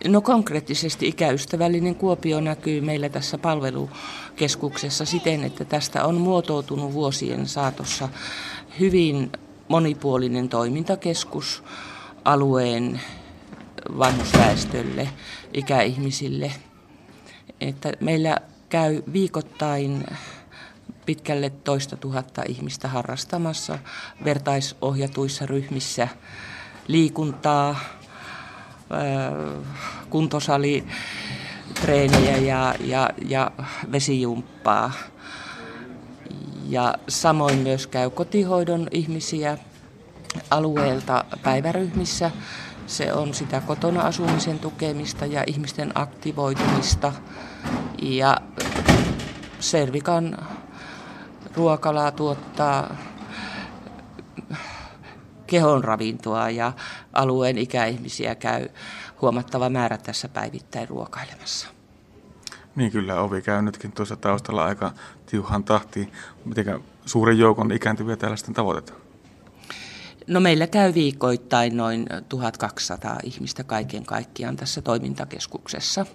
[0.07, 8.09] No konkreettisesti ikäystävällinen Kuopio näkyy meillä tässä palvelukeskuksessa siten, että tästä on muotoutunut vuosien saatossa
[8.79, 9.31] hyvin
[9.67, 11.63] monipuolinen toimintakeskus
[12.25, 13.01] alueen
[13.97, 15.09] vanhusväestölle,
[15.53, 16.51] ikäihmisille.
[17.61, 18.37] Että meillä
[18.69, 20.05] käy viikoittain
[21.05, 23.79] pitkälle toista tuhatta ihmistä harrastamassa
[24.23, 26.07] vertaisohjatuissa ryhmissä
[26.87, 27.79] liikuntaa,
[30.09, 30.87] kuntosali,
[31.81, 33.51] treenejä ja, ja, ja
[33.91, 34.91] vesijumppaa.
[36.69, 39.57] Ja samoin myös käy kotihoidon ihmisiä
[40.51, 42.31] alueelta päiväryhmissä.
[42.87, 47.13] Se on sitä kotona asumisen tukemista ja ihmisten aktivoitumista.
[48.01, 48.37] Ja
[49.59, 50.47] Servikan
[51.55, 52.95] ruokalaa tuottaa
[55.47, 56.73] kehonravintoa ja
[57.13, 58.69] alueen ikäihmisiä käy
[59.21, 61.67] huomattava määrä tässä päivittäin ruokailemassa.
[62.75, 64.91] Niin kyllä, ovi käy nytkin tuossa taustalla aika
[65.25, 66.11] tiuhan tahtiin.
[66.45, 68.99] Miten suuren joukon ikääntyviä täällä sitten tavoitetaan?
[70.27, 76.05] No meillä käy viikoittain noin 1200 ihmistä kaiken kaikkiaan tässä toimintakeskuksessa.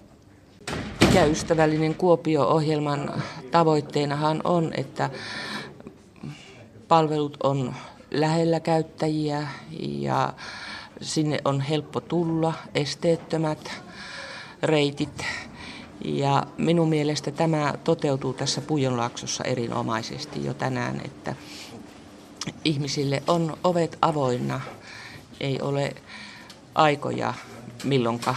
[1.01, 5.09] Ikäystävällinen Kuopio-ohjelman tavoitteenahan on, että
[6.87, 7.75] palvelut on
[8.13, 9.47] lähellä käyttäjiä
[9.79, 10.33] ja
[11.01, 13.71] sinne on helppo tulla, esteettömät
[14.63, 15.25] reitit.
[16.05, 21.35] Ja minun mielestä tämä toteutuu tässä Pujonlaaksossa erinomaisesti jo tänään, että
[22.65, 24.61] ihmisille on ovet avoinna.
[25.39, 25.95] Ei ole
[26.75, 27.33] aikoja,
[27.83, 28.35] milloinka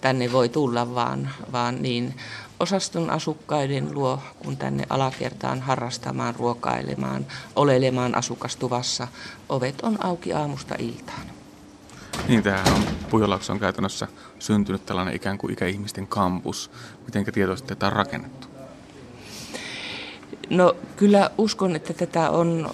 [0.00, 2.14] tänne voi tulla, vaan, vaan niin
[2.60, 9.08] osaston asukkaiden luo, kun tänne alakertaan harrastamaan, ruokailemaan, olelemaan asukastuvassa.
[9.48, 11.26] Ovet on auki aamusta iltaan.
[12.28, 16.70] Niin, tämähän on Pujolaakso on käytännössä syntynyt tällainen ikään kuin ikäihmisten kampus.
[17.06, 18.46] Miten tietoisesti tätä on rakennettu?
[20.50, 22.70] No kyllä uskon, että tätä on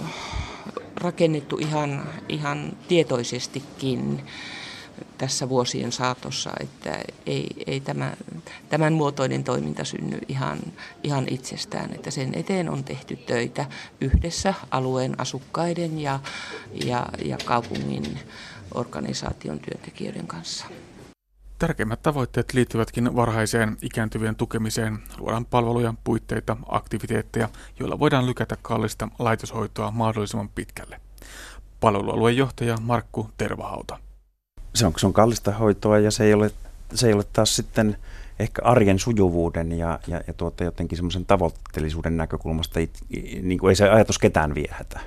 [0.97, 4.23] rakennettu ihan, ihan tietoisestikin
[5.19, 8.13] tässä vuosien saatossa, että ei, ei tämä,
[8.69, 10.59] tämän muotoinen toiminta synny ihan,
[11.03, 13.67] ihan itsestään, että sen eteen on tehty töitä
[14.01, 16.21] yhdessä alueen asukkaiden ja,
[16.85, 18.19] ja, ja kaupungin
[18.75, 20.67] organisaation työntekijöiden kanssa.
[21.59, 24.99] Tärkeimmät tavoitteet liittyvätkin varhaiseen ikääntyvien tukemiseen.
[25.19, 31.01] Luodaan palveluja, puitteita, aktiviteetteja, joilla voidaan lykätä kallista laitoshoitoa mahdollisimman pitkälle.
[31.81, 33.99] Palvelualueen johtaja Markku Tervahauta
[34.75, 36.51] se on, se on kallista hoitoa ja se ei ole,
[36.95, 37.97] se ei ole taas sitten
[38.39, 42.99] ehkä arjen sujuvuuden ja, ja, ja tuota jotenkin semmoisen tavoitteellisuuden näkökulmasta, it,
[43.43, 45.01] niin kuin ei se ajatus ketään viehätä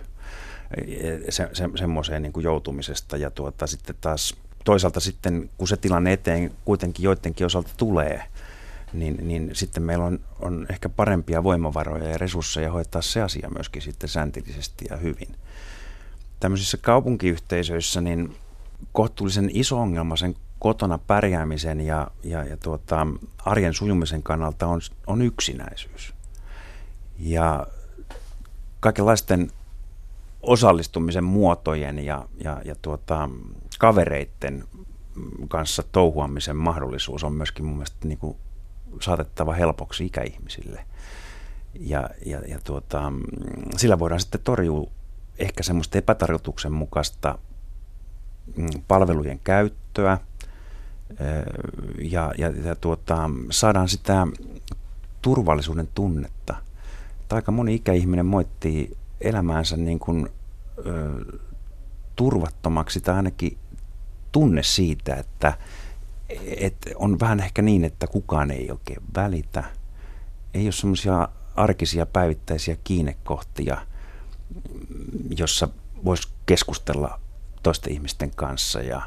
[1.29, 6.13] se, se, semmoiseen niin kuin joutumisesta ja tuota, sitten taas toisaalta sitten, kun se tilanne
[6.13, 8.23] eteen kuitenkin joidenkin osalta tulee,
[8.93, 13.81] niin, niin sitten meillä on, on ehkä parempia voimavaroja ja resursseja hoitaa se asia myöskin
[13.81, 15.35] sitten säntillisesti ja hyvin.
[16.39, 18.35] Tämmöisissä kaupunkiyhteisöissä, niin
[18.91, 23.07] kohtuullisen iso ongelma sen kotona pärjäämisen ja, ja, ja tuota,
[23.45, 26.13] arjen sujumisen kannalta on, on yksinäisyys.
[27.19, 27.67] Ja
[28.79, 29.51] kaikenlaisten
[30.41, 33.29] osallistumisen muotojen ja, ja, ja tuota,
[33.79, 34.63] kavereiden
[35.47, 38.37] kanssa touhuamisen mahdollisuus on myöskin mun mielestä niin kuin
[39.01, 40.85] saatettava helpoksi ikäihmisille.
[41.79, 43.13] Ja, ja, ja tuota,
[43.77, 44.91] sillä voidaan sitten torjua
[45.39, 47.54] ehkä semmoista epätarkoituksenmukaista Mm,
[48.87, 50.17] palvelujen käyttöä
[52.01, 54.27] ja, ja, ja tuota, saadaan sitä
[55.21, 56.55] turvallisuuden tunnetta.
[57.21, 60.29] Että aika moni ikäihminen moittii elämäänsä niin kuin,
[60.85, 61.39] ö,
[62.15, 63.57] turvattomaksi tai ainakin
[64.31, 65.53] tunne siitä, että,
[66.57, 69.63] että on vähän ehkä niin, että kukaan ei oikein välitä.
[70.53, 73.77] Ei ole semmoisia arkisia päivittäisiä kiinnekohtia,
[75.37, 75.67] jossa
[76.05, 77.19] voisi keskustella
[77.65, 79.01] toisten ihmisten kanssa ja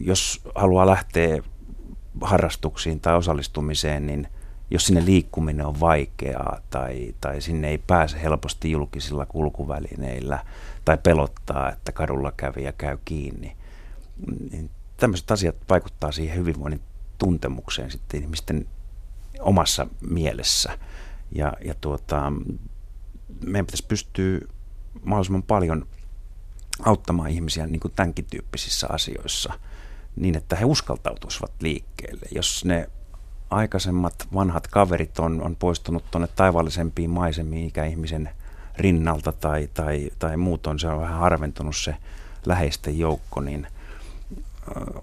[0.00, 1.42] jos haluaa lähteä
[2.20, 4.28] harrastuksiin tai osallistumiseen, niin
[4.70, 10.44] jos sinne liikkuminen on vaikeaa tai, tai sinne ei pääse helposti julkisilla kulkuvälineillä
[10.84, 12.32] tai pelottaa, että kadulla
[12.62, 13.56] ja käy kiinni,
[14.52, 16.80] niin tämmöiset asiat vaikuttaa siihen hyvinvoinnin
[17.18, 18.66] tuntemukseen sitten ihmisten
[19.40, 20.78] omassa mielessä.
[21.32, 22.32] Ja, ja tuota,
[23.46, 24.40] meidän pitäisi pystyä
[25.02, 25.86] mahdollisimman paljon
[26.84, 29.52] auttamaan ihmisiä niin kuin tämänkin tyyppisissä asioissa
[30.16, 32.26] niin, että he uskaltautuisivat liikkeelle.
[32.32, 32.90] Jos ne
[33.50, 38.30] aikaisemmat vanhat kaverit on, on poistunut tuonne taivaallisempiin maisemiin ikäihmisen
[38.78, 41.96] rinnalta tai, tai, tai muutoin se on vähän harventunut se
[42.46, 43.66] läheisten joukko, niin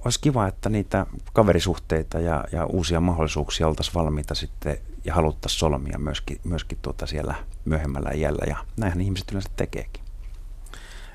[0.06, 6.00] olisi kiva, että niitä kaverisuhteita ja, ja uusia mahdollisuuksia oltaisiin valmiita sitten ja haluttaisiin solmia
[6.00, 10.07] myöskin, myöskin tuota siellä myöhemmällä iällä ja näinhän ihmiset yleensä tekeekin.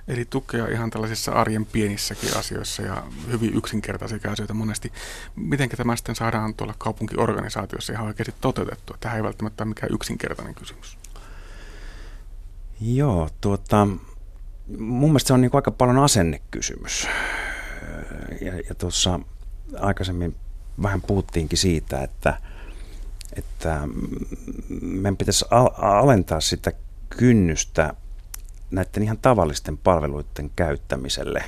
[0.09, 4.93] Eli tukea ihan tällaisissa arjen pienissäkin asioissa ja hyvin yksinkertaisia asioita monesti.
[5.37, 8.97] Miten tämä sitten saadaan tuolla kaupunkiorganisaatiossa ihan oikeasti toteutettua?
[9.01, 10.99] Tämä ei välttämättä ole mikään yksinkertainen kysymys.
[12.81, 13.89] Joo, tuota,
[14.79, 17.09] mun mielestä se on niin aika paljon asennekysymys.
[18.41, 19.21] Ja, ja tuossa
[19.79, 20.37] aikaisemmin
[20.83, 22.39] vähän puhuttiinkin siitä, että,
[23.37, 23.89] että
[24.81, 25.45] meidän pitäisi
[25.79, 26.73] alentaa sitä
[27.11, 27.95] kynnystä
[28.73, 31.45] näiden ihan tavallisten palveluiden käyttämiselle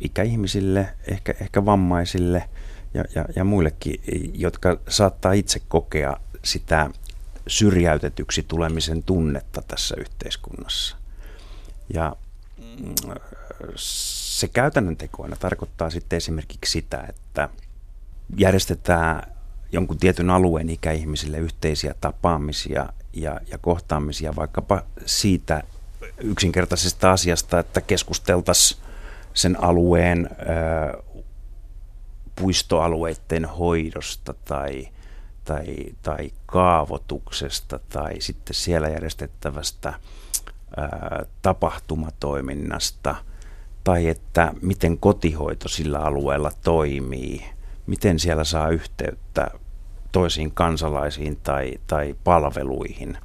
[0.00, 2.48] ikäihmisille, ehkä, ehkä vammaisille
[2.94, 4.00] ja, ja, ja muillekin,
[4.34, 6.90] jotka saattaa itse kokea sitä
[7.46, 10.96] syrjäytetyksi tulemisen tunnetta tässä yhteiskunnassa.
[11.94, 12.16] Ja
[12.58, 12.94] mm,
[13.76, 17.48] se käytännön tekoina tarkoittaa sitten esimerkiksi sitä, että
[18.36, 19.32] järjestetään
[19.72, 25.62] jonkun tietyn alueen ikäihmisille yhteisiä tapaamisia ja, ja kohtaamisia vaikkapa siitä
[26.18, 28.80] yksinkertaisesta asiasta, että keskusteltaisiin
[29.34, 31.02] sen alueen ö,
[32.36, 34.88] puistoalueiden hoidosta tai,
[35.44, 43.16] tai, tai kaavoituksesta tai sitten siellä järjestettävästä ö, tapahtumatoiminnasta
[43.84, 47.44] tai että miten kotihoito sillä alueella toimii,
[47.86, 49.50] miten siellä saa yhteyttä
[50.12, 53.18] toisiin kansalaisiin tai, tai palveluihin.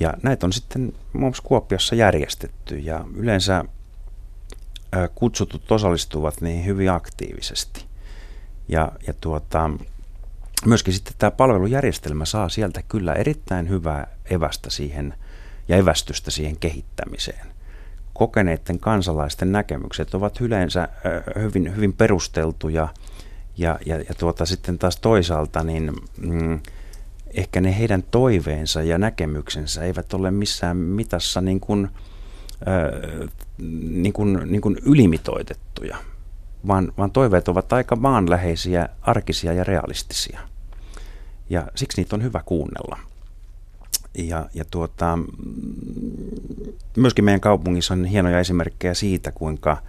[0.00, 3.64] Ja näitä on sitten muun muassa Kuopiossa järjestetty ja yleensä
[5.14, 7.84] kutsutut osallistuvat niin hyvin aktiivisesti.
[8.68, 9.70] Ja, ja tuota,
[10.66, 15.14] myöskin sitten tämä palvelujärjestelmä saa sieltä kyllä erittäin hyvää evästä siihen
[15.68, 17.46] ja evästystä siihen kehittämiseen.
[18.14, 20.88] Kokeneiden kansalaisten näkemykset ovat yleensä
[21.40, 22.88] hyvin, hyvin perusteltuja
[23.56, 26.60] ja, ja, ja tuota, sitten taas toisaalta niin mm,
[27.34, 31.88] ehkä ne heidän toiveensa ja näkemyksensä eivät ole missään mitassa niin kuin,
[32.68, 33.28] äh,
[33.90, 35.96] niin kuin, niin kuin ylimitoitettuja,
[36.66, 40.40] vaan, vaan toiveet ovat aika maanläheisiä, arkisia ja realistisia.
[41.50, 42.98] Ja siksi niitä on hyvä kuunnella.
[44.18, 45.18] Ja, ja tuota,
[46.96, 49.82] myöskin meidän kaupungissa on hienoja esimerkkejä siitä, kuinka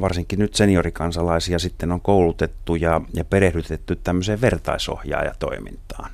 [0.00, 6.10] varsinkin nyt seniorikansalaisia sitten on koulutettu ja, ja perehdytetty tämmöiseen vertaisohjaajatoimintaan.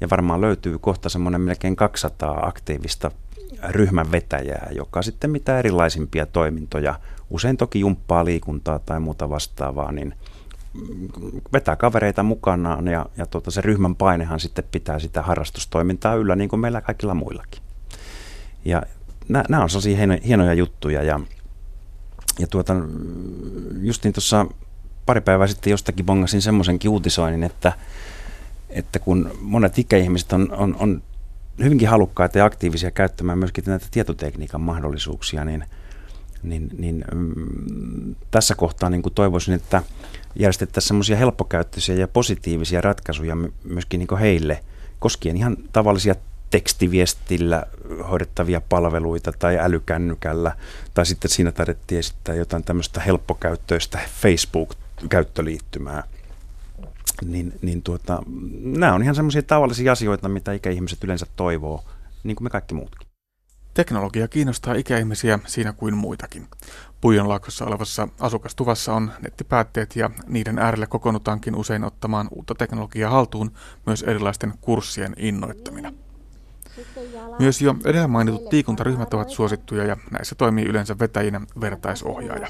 [0.00, 3.10] Ja varmaan löytyy kohta semmoinen melkein 200 aktiivista
[3.68, 6.94] ryhmän vetäjää, joka sitten mitä erilaisimpia toimintoja,
[7.30, 10.14] usein toki jumppaa liikuntaa tai muuta vastaavaa, niin
[11.52, 16.48] vetää kavereita mukanaan ja, ja tuota, se ryhmän painehan sitten pitää sitä harrastustoimintaa yllä niin
[16.48, 17.62] kuin meillä kaikilla muillakin.
[18.64, 18.82] Ja
[19.28, 21.20] nämä on sellaisia hienoja juttuja ja
[22.38, 22.76] ja tuota,
[23.80, 24.46] just niin tuossa
[25.06, 27.72] pari päivää sitten jostakin bongasin semmoisenkin uutisoinnin, että,
[28.70, 31.02] että kun monet ikäihmiset on, on, on
[31.62, 35.64] hyvinkin halukkaita ja aktiivisia käyttämään myöskin näitä tietotekniikan mahdollisuuksia, niin,
[36.42, 39.82] niin, niin mm, tässä kohtaa niin kuin toivoisin, että
[40.36, 44.60] järjestettäisiin semmoisia helppokäyttöisiä ja positiivisia ratkaisuja myöskin niin heille,
[44.98, 46.14] koskien ihan tavallisia
[46.52, 47.66] tekstiviestillä
[48.10, 50.56] hoidettavia palveluita tai älykännykällä,
[50.94, 56.02] tai sitten siinä tarvittiin esittää jotain tämmöistä helppokäyttöistä Facebook-käyttöliittymää.
[57.24, 58.22] Niin, niin tuota,
[58.62, 61.84] nämä on ihan semmoisia tavallisia asioita, mitä ikäihmiset yleensä toivoo,
[62.24, 63.08] niin kuin me kaikki muutkin.
[63.74, 66.46] Teknologia kiinnostaa ikäihmisiä siinä kuin muitakin.
[67.00, 73.52] Puijonlaaksossa olevassa asukastuvassa on nettipäätteet ja niiden äärelle kokoonnutaankin usein ottamaan uutta teknologiaa haltuun
[73.86, 75.92] myös erilaisten kurssien innoittamina.
[77.38, 82.46] Myös jo edellä mainitut liikuntaryhmät ovat suosittuja ja näissä toimii yleensä vetäjinä vertaisohjaaja.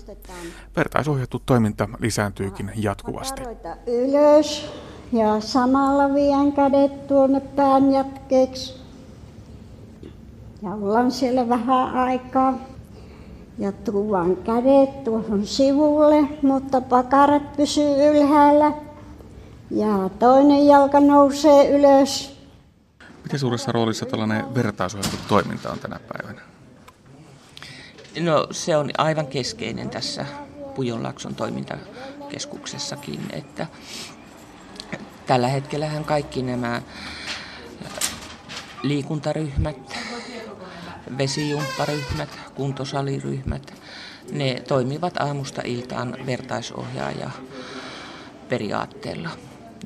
[0.77, 3.43] Vertaisohjattu toiminta lisääntyykin jatkuvasti.
[3.87, 4.73] Ylös
[5.12, 8.83] ja samalla vien kädet tuonne pään jatkeeksi.
[10.62, 12.59] Ja ollaan siellä vähän aikaa.
[13.59, 18.73] Ja tuon kädet tuohon sivulle, mutta pakarat pysyy ylhäällä.
[19.70, 22.41] Ja toinen jalka nousee ylös.
[23.23, 26.41] Miten suuressa roolissa tällainen vertaisohjattu toiminta on tänä päivänä?
[28.20, 30.27] No se on aivan keskeinen tässä
[30.75, 33.66] Pujonlaakson toimintakeskuksessakin, että
[35.27, 36.83] tällä hetkellähän kaikki nämä
[38.83, 39.99] liikuntaryhmät,
[41.18, 43.75] vesijumpparyhmät, kuntosaliryhmät,
[44.33, 47.31] ne toimivat aamusta iltaan vertaisohjaaja
[48.49, 49.31] periaatteella.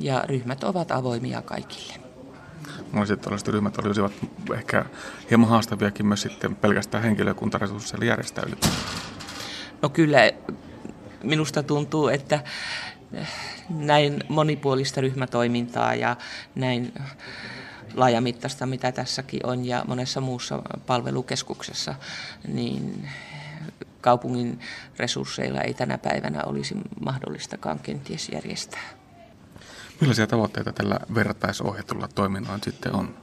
[0.01, 2.06] Ja ryhmät ovat avoimia kaikille.
[2.93, 4.13] Tällaiset ryhmät olisivat
[4.55, 4.85] ehkä
[5.31, 8.57] hieman haastaviakin myös sitten pelkästään henkilökuntaresursseilla järjestäydy.
[9.83, 10.19] No kyllä,
[11.23, 12.41] minusta tuntuu, että
[13.69, 16.17] näin monipuolista ryhmätoimintaa ja
[16.55, 16.93] näin
[17.95, 21.95] laajamittaista, mitä tässäkin on ja monessa muussa palvelukeskuksessa,
[22.49, 23.09] niin
[24.01, 24.61] kaupungin
[24.99, 28.96] resursseilla ei tänä päivänä olisi mahdollistakaan kenties järjestää.
[30.01, 33.15] Millaisia tavoitteita tällä vertaisohjatulla toiminnalla sitten on?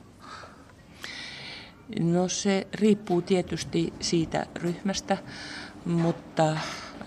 [2.00, 5.18] No se riippuu tietysti siitä ryhmästä,
[5.86, 6.58] mutta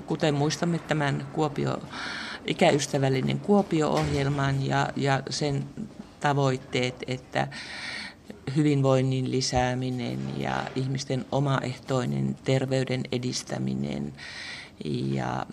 [0.07, 1.83] kuten muistamme tämän Kuopio,
[2.47, 5.64] ikäystävällinen Kuopio-ohjelman ja, ja sen
[6.21, 7.49] tavoitteet, että
[8.57, 14.12] hyvinvoinnin lisääminen ja ihmisten omaehtoinen terveyden edistäminen
[14.85, 15.47] ja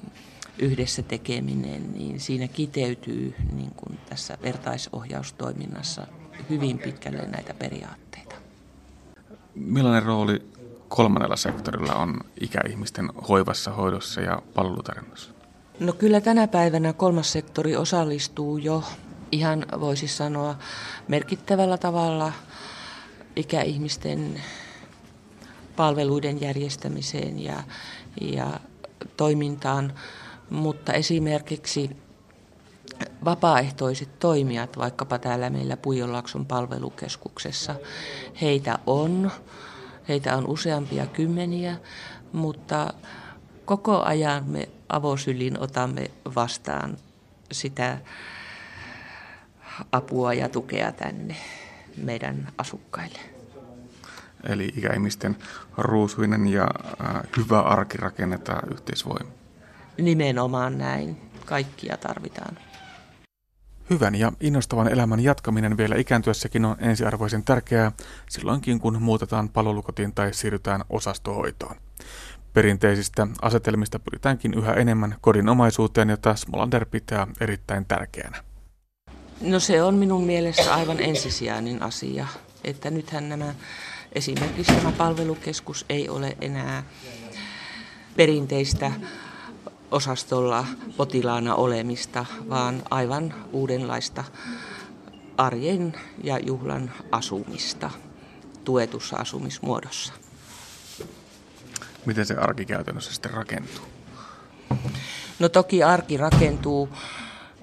[0.59, 6.07] yhdessä tekeminen, niin siinä kiteytyy niin kuin tässä vertaisohjaustoiminnassa
[6.49, 8.35] hyvin pitkälle näitä periaatteita.
[9.55, 10.41] Millainen rooli
[10.87, 15.31] kolmannella sektorilla on ikäihmisten hoivassa, hoidossa ja palvelutarjonnassa?
[15.79, 18.83] No kyllä tänä päivänä kolmas sektori osallistuu jo
[19.31, 20.55] ihan voisi sanoa
[21.07, 22.31] merkittävällä tavalla
[23.35, 24.41] ikäihmisten
[25.75, 27.63] palveluiden järjestämiseen ja,
[28.21, 28.59] ja
[29.17, 29.93] toimintaan,
[30.53, 31.89] mutta esimerkiksi
[33.25, 37.75] vapaaehtoiset toimijat, vaikkapa täällä meillä Pujonlaakson palvelukeskuksessa,
[38.41, 39.31] heitä on,
[40.07, 41.75] heitä on useampia kymmeniä,
[42.31, 42.93] mutta
[43.65, 46.97] koko ajan me avosylin otamme vastaan
[47.51, 47.97] sitä
[49.91, 51.35] apua ja tukea tänne
[51.97, 53.19] meidän asukkaille.
[54.43, 55.37] Eli ikäihmisten
[55.77, 56.67] ruusuinen ja
[57.05, 59.42] äh, hyvä arki rakennetaan yhteisvoima.
[59.97, 61.17] Nimenomaan näin.
[61.45, 62.57] Kaikkia tarvitaan.
[63.89, 67.91] Hyvän ja innostavan elämän jatkaminen vielä ikääntyessäkin on ensiarvoisen tärkeää
[68.29, 71.75] silloinkin, kun muutetaan palvelukotiin tai siirrytään osastohoitoon.
[72.53, 78.43] Perinteisistä asetelmista pyritäänkin yhä enemmän kodinomaisuuteen, jota Smolander pitää erittäin tärkeänä.
[79.41, 82.27] No se on minun mielestä aivan ensisijainen asia,
[82.63, 83.55] että nythän nämä,
[84.13, 86.83] esimerkiksi tämä palvelukeskus ei ole enää
[88.15, 88.91] perinteistä
[89.93, 90.65] osastolla
[90.97, 94.23] potilaana olemista, vaan aivan uudenlaista
[95.37, 97.89] arjen ja juhlan asumista
[98.63, 100.13] tuetussa asumismuodossa.
[102.05, 103.85] Miten se arki käytännössä sitten rakentuu?
[105.39, 106.89] No toki arki rakentuu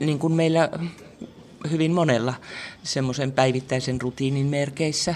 [0.01, 0.69] niin kuin meillä
[1.71, 2.35] hyvin monella
[2.83, 5.15] semmoisen päivittäisen rutiinin merkeissä,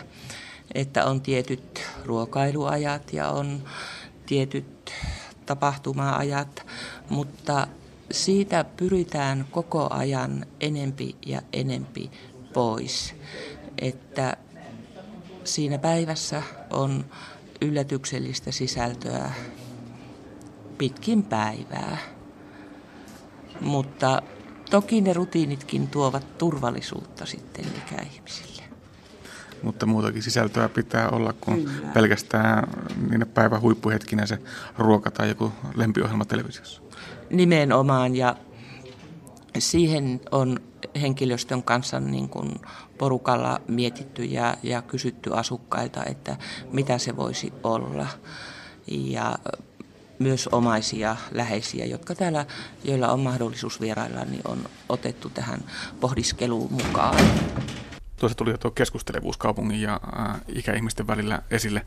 [0.75, 3.63] että on tietyt ruokailuajat ja on
[4.27, 4.93] tietyt
[5.47, 6.67] tapahtuma-ajat,
[7.09, 7.67] mutta
[8.11, 12.11] siitä pyritään koko ajan enempi ja enempi
[12.53, 13.15] pois,
[13.79, 14.37] että
[15.45, 17.05] siinä päivässä on
[17.61, 19.31] yllätyksellistä sisältöä
[20.79, 21.99] pitkin päivää.
[23.61, 24.23] Mutta
[24.71, 28.63] Toki ne rutiinitkin tuovat turvallisuutta sitten ikäihmisille.
[29.63, 31.93] Mutta muutakin sisältöä pitää olla kuin Kyllä.
[31.93, 32.69] pelkästään
[33.11, 34.39] niinä päivän huippuhetkinä se
[34.79, 36.83] ruoka tai joku lempiohjelma televisiossa.
[37.31, 38.37] Nimenomaan ja
[39.59, 40.59] siihen on
[41.01, 42.55] henkilöstön kanssa niin kuin
[42.99, 46.37] porukalla mietitty ja, ja kysytty asukkailta, että
[46.73, 48.07] mitä se voisi olla.
[48.87, 49.39] Ja
[50.19, 52.47] myös omaisia läheisiä, jotka täällä,
[52.85, 54.59] joilla on mahdollisuus vierailla, niin on
[54.89, 55.61] otettu tähän
[56.01, 57.17] pohdiskeluun mukaan.
[58.17, 60.01] Tuossa tuli jo tuo keskustelevuus kaupungin ja
[60.49, 61.87] ikäihmisten välillä esille.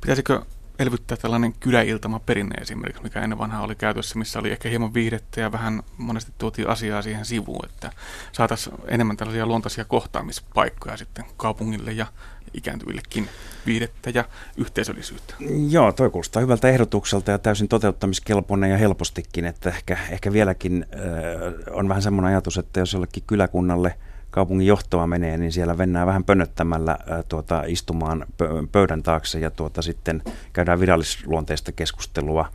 [0.00, 0.42] Pitäisikö
[0.80, 5.40] elvyttää tällainen kyläiltama perinne esimerkiksi, mikä ennen vanhaa oli käytössä, missä oli ehkä hieman viihdettä
[5.40, 7.92] ja vähän monesti tuotiin asiaa siihen sivuun, että
[8.32, 12.06] saataisiin enemmän tällaisia luontaisia kohtaamispaikkoja sitten kaupungille ja
[12.54, 13.28] ikääntyvillekin
[13.66, 14.24] viihdettä ja
[14.56, 15.34] yhteisöllisyyttä.
[15.70, 21.74] Joo, toi kuulostaa hyvältä ehdotukselta ja täysin toteuttamiskelpoinen ja helpostikin, että ehkä, ehkä vieläkin äh,
[21.76, 23.94] on vähän semmoinen ajatus, että jos jollekin kyläkunnalle–
[24.30, 28.26] kaupungin johtoa menee, niin siellä mennään vähän pönöttämällä tuota, istumaan
[28.72, 30.22] pöydän taakse ja tuota, sitten
[30.52, 32.48] käydään virallisluonteista keskustelua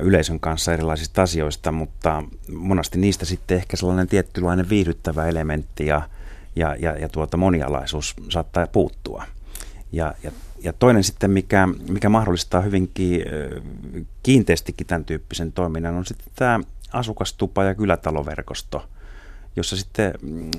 [0.00, 2.22] yleisön kanssa erilaisista asioista, mutta
[2.54, 6.02] monasti niistä sitten ehkä sellainen tiettylainen viihdyttävä elementti ja,
[6.56, 9.24] ja, ja, ja tuota, monialaisuus saattaa puuttua.
[9.92, 10.30] Ja, ja,
[10.62, 13.24] ja toinen sitten, mikä, mikä mahdollistaa hyvinkin
[14.22, 16.60] kiinteästikin tämän tyyppisen toiminnan, on sitten tämä
[16.92, 18.84] asukastupa- ja kylätaloverkosto–
[19.56, 20.50] jossa sitten mm,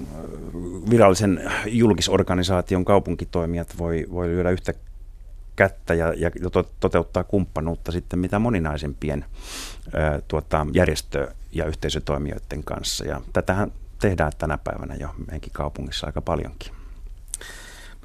[0.89, 4.73] virallisen julkisorganisaation kaupunkitoimijat voi, voi lyödä yhtä
[5.55, 6.31] kättä ja, ja
[6.79, 9.25] toteuttaa kumppanuutta sitten mitä moninaisempien
[9.93, 13.05] ää, tuota, järjestö- ja yhteisötoimijoiden kanssa.
[13.05, 16.73] Ja tätähän tehdään tänä päivänä jo meidänkin kaupungissa aika paljonkin.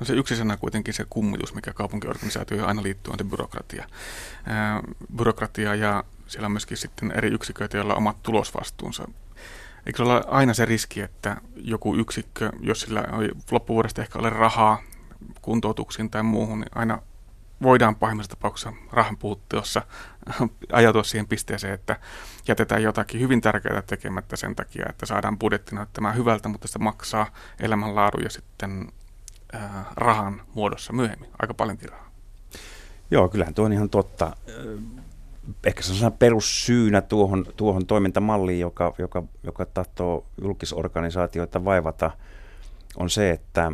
[0.01, 3.89] No se yksi sana kuitenkin se kummitus, mikä kaupunkiorganisaatioihin aina liittyy, on se byrokratia.
[4.47, 4.83] Ää,
[5.17, 9.09] byrokratia ja siellä on myöskin sitten eri yksiköitä, joilla on omat tulosvastuunsa.
[9.87, 14.83] Eikö ole aina se riski, että joku yksikkö, jos sillä ei loppuvuodesta ehkä ole rahaa
[15.43, 17.03] kuntoutuksiin tai muuhun, niin aina
[17.63, 19.83] voidaan pahimmassa tapauksessa rahan puutteessa
[20.73, 22.01] ajatua siihen pisteeseen, että
[22.49, 27.27] jätetään jotakin hyvin tärkeää tekemättä sen takia, että saadaan budjetti näyttämään hyvältä, mutta se maksaa
[27.61, 28.93] elämänlaadun ja sitten
[29.55, 32.11] äh, rahan muodossa myöhemmin, aika paljonkin rahaa.
[33.11, 34.37] Joo, kyllähän tuo on ihan totta
[35.65, 42.11] ehkä se on perussyynä tuohon, tuohon toimintamalliin, joka, joka, joka tahtoo julkisorganisaatioita vaivata,
[42.97, 43.73] on se, että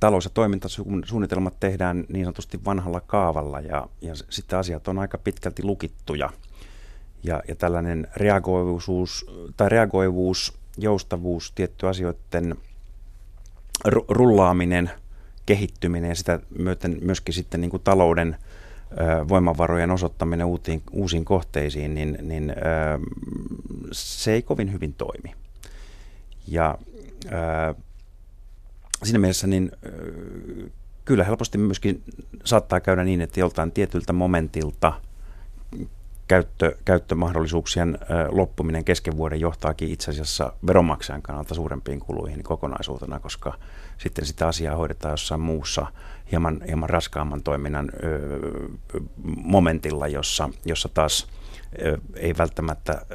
[0.00, 5.64] talous- ja toimintasuunnitelmat tehdään niin sanotusti vanhalla kaavalla ja, ja sitten asiat on aika pitkälti
[5.64, 6.30] lukittuja.
[7.24, 9.26] Ja, ja tällainen reagoivuus,
[9.56, 12.56] tai reagoivuus, joustavuus, tietty asioiden
[14.08, 14.90] rullaaminen,
[15.46, 18.36] kehittyminen ja sitä myöten myöskin sitten niin kuin talouden–
[19.28, 22.52] voimavarojen osoittaminen uutiin, uusiin kohteisiin, niin, niin
[23.92, 25.34] se ei kovin hyvin toimi.
[26.48, 26.78] Ja
[29.02, 29.72] siinä mielessä niin
[31.04, 32.02] kyllä helposti myöskin
[32.44, 34.92] saattaa käydä niin, että joltain tietyltä momentilta
[36.28, 37.98] käyttö, käyttömahdollisuuksien
[38.28, 43.58] loppuminen kesken vuoden johtaakin itse asiassa veronmaksajan kannalta suurempiin kuluihin kokonaisuutena, koska
[43.98, 45.86] sitten sitä asiaa hoidetaan jossain muussa
[46.32, 47.90] hieman, hieman raskaamman toiminnan
[49.36, 51.26] momentilla, jossa, jossa taas
[52.16, 53.06] ei välttämättä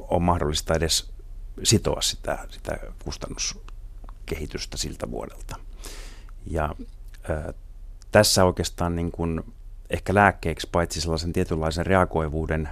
[0.00, 1.10] ole mahdollista edes
[1.62, 5.56] sitoa sitä, sitä kustannuskehitystä siltä vuodelta.
[6.46, 6.74] Ja
[8.12, 9.44] tässä oikeastaan niin kuin
[9.90, 12.68] ehkä lääkkeeksi paitsi sellaisen tietynlaisen reagoivuuden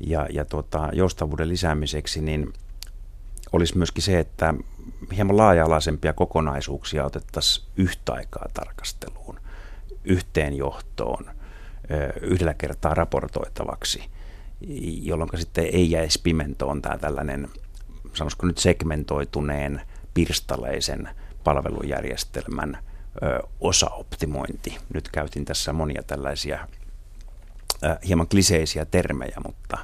[0.00, 2.52] ja, ja tuota, joustavuuden lisäämiseksi, niin
[3.52, 4.54] olisi myöskin se, että
[5.16, 9.40] hieman laaja-alaisempia kokonaisuuksia otettaisiin yhtä aikaa tarkasteluun,
[10.04, 11.30] yhteenjohtoon,
[12.20, 14.04] yhdellä kertaa raportoitavaksi,
[15.02, 17.48] jolloin sitten ei jäisi pimentoon tämä tällainen,
[18.14, 19.80] sanoisiko nyt segmentoituneen,
[20.14, 21.08] pirstaleisen
[21.44, 22.78] palvelujärjestelmän
[23.60, 24.78] osaoptimointi.
[24.94, 26.68] Nyt käytin tässä monia tällaisia
[28.06, 29.78] hieman kliseisiä termejä, mutta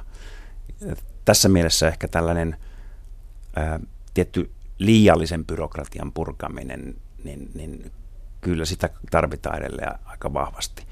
[1.25, 2.57] tässä mielessä ehkä tällainen
[4.13, 7.91] tietty liiallisen byrokratian purkaminen, niin, niin
[8.41, 10.83] kyllä sitä tarvitaan edelleen aika vahvasti.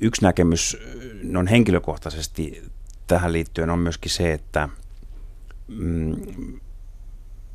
[0.00, 0.76] Yksi näkemys
[1.22, 2.62] non henkilökohtaisesti
[3.06, 4.68] tähän liittyen on myöskin se, että
[5.68, 6.16] mm,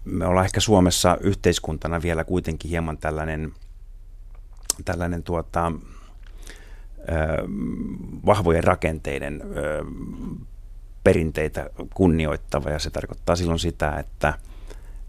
[0.06, 3.54] me ollaan ehkä Suomessa yhteiskuntana vielä kuitenkin hieman tällainen,
[4.86, 5.72] tällainen tuota,
[8.26, 9.44] vahvojen rakenteiden
[11.04, 12.70] perinteitä kunnioittava.
[12.70, 14.34] Ja se tarkoittaa silloin sitä, että,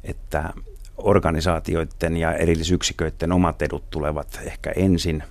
[0.04, 0.52] että
[0.96, 5.22] organisaatioiden ja erillisyksiköiden omat edut tulevat ehkä ensin.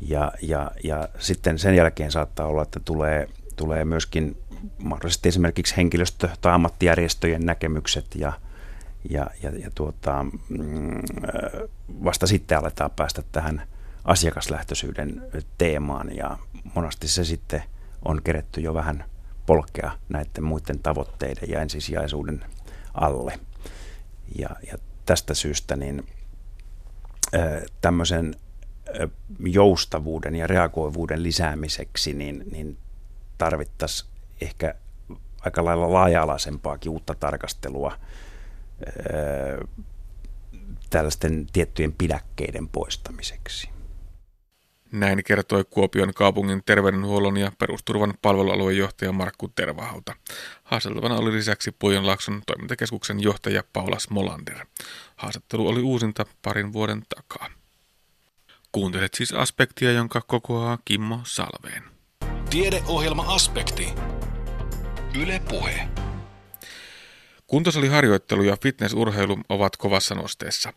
[0.00, 4.36] Ja, ja, ja sitten sen jälkeen saattaa olla, että tulee, tulee myöskin
[4.82, 8.32] mahdollisesti esimerkiksi henkilöstö- tai ammattijärjestöjen näkemykset ja,
[9.10, 11.02] ja, ja, ja tuota, mm,
[12.04, 13.62] vasta sitten aletaan päästä tähän
[14.04, 15.22] asiakaslähtöisyyden
[15.58, 16.38] teemaan ja
[16.74, 17.62] monasti se sitten
[18.04, 19.04] on keretty jo vähän
[19.46, 22.44] polkea näiden muiden tavoitteiden ja ensisijaisuuden
[22.94, 23.40] alle.
[24.38, 26.06] Ja, ja tästä syystä niin
[27.80, 28.34] tämmöisen
[29.46, 32.78] joustavuuden ja reagoivuuden lisäämiseksi niin, niin
[33.38, 34.74] tarvittaisiin ehkä
[35.40, 37.92] aika lailla laaja-alaisempaakin uutta tarkastelua
[40.90, 43.68] tällaisten tiettyjen pidäkkeiden poistamiseksi.
[44.92, 50.14] Näin kertoi Kuopion kaupungin terveydenhuollon ja perusturvan palvelualueen johtaja Markku Tervahauta.
[50.64, 54.66] Haastattelevana oli lisäksi Pujonlakson toimintakeskuksen johtaja Paula Smolander.
[55.16, 57.48] Haastattelu oli uusinta parin vuoden takaa.
[58.72, 61.82] Kuuntelet siis aspektia, jonka kokoaa Kimmo Salveen.
[62.50, 63.88] Tiedeohjelma-aspekti.
[65.22, 65.88] Yle Puhe.
[67.52, 70.72] Kuntosaliharjoittelu ja fitnessurheilu ovat kovassa nosteessa.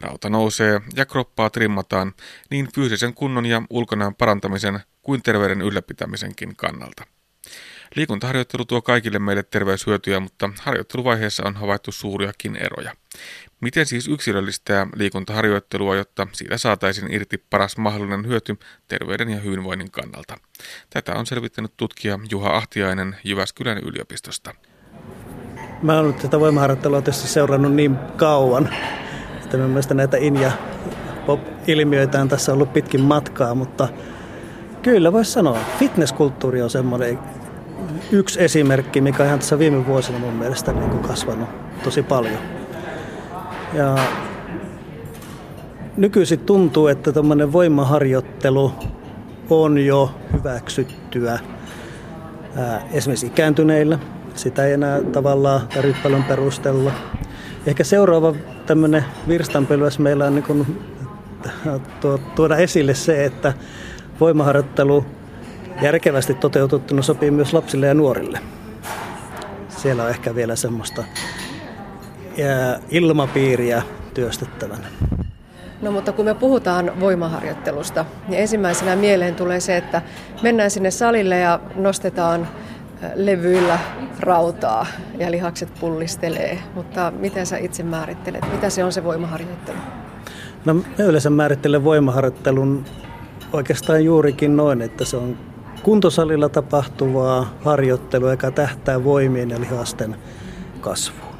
[0.00, 2.14] Rauta nousee ja kroppaa trimmataan
[2.50, 7.06] niin fyysisen kunnon ja ulkonäön parantamisen kuin terveyden ylläpitämisenkin kannalta.
[7.94, 12.94] Liikuntaharjoittelu tuo kaikille meille terveyshyötyjä, mutta harjoitteluvaiheessa on havaittu suuriakin eroja.
[13.60, 20.36] Miten siis yksilöllistää liikuntaharjoittelua, jotta siitä saataisiin irti paras mahdollinen hyöty terveyden ja hyvinvoinnin kannalta?
[20.90, 24.54] Tätä on selvittänyt tutkija Juha Ahtiainen Jyväskylän yliopistosta.
[25.82, 28.68] Mä olen tätä voimaharjoittelua tietysti seurannut niin kauan,
[29.42, 30.52] että minun mielestä näitä in- ja
[31.26, 33.88] pop-ilmiöitä on tässä ollut pitkin matkaa, mutta
[34.82, 37.18] kyllä voisi sanoa, fitnesskulttuuri on semmoinen
[38.12, 41.48] yksi esimerkki, mikä on ihan tässä viime vuosina mun mielestä niin kuin kasvanut
[41.84, 42.38] tosi paljon.
[43.74, 43.98] Ja
[45.96, 48.72] nykyisin tuntuu, että tämmöinen voimaharjoittelu
[49.50, 51.38] on jo hyväksyttyä
[52.56, 53.98] ää, esimerkiksi ikääntyneillä.
[54.34, 56.92] Sitä ei enää tavallaan tarvitse paljon perustella.
[57.66, 58.34] Ehkä seuraava
[58.66, 60.84] tämmöinen virstanpylväs meillä on niin kuin,
[62.34, 63.52] tuoda esille se, että
[64.20, 65.04] voimaharjoittelu
[65.82, 68.38] järkevästi toteutettuna sopii myös lapsille ja nuorille.
[69.68, 71.04] Siellä on ehkä vielä semmoista
[72.90, 73.82] ilmapiiriä
[74.14, 74.86] työstettävänä.
[75.82, 80.02] No mutta kun me puhutaan voimaharjoittelusta, niin ensimmäisenä mieleen tulee se, että
[80.42, 82.48] mennään sinne salille ja nostetaan
[83.14, 83.78] levyillä
[84.20, 84.86] rautaa
[85.18, 86.58] ja lihakset pullistelee.
[86.74, 88.52] Mutta miten sä itse määrittelet?
[88.52, 89.78] Mitä se on se voimaharjoittelu?
[90.64, 92.84] No mä yleensä määrittelen voimaharjoittelun
[93.52, 95.38] oikeastaan juurikin noin, että se on
[95.82, 100.16] kuntosalilla tapahtuvaa harjoittelua, joka tähtää voimien ja lihasten
[100.80, 101.32] kasvuun.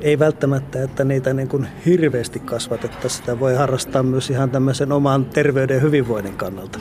[0.00, 3.20] Ei välttämättä, että niitä niin kuin hirveästi kasvatettaisiin.
[3.20, 6.78] Sitä voi harrastaa myös ihan tämmöisen oman terveyden ja hyvinvoinnin kannalta.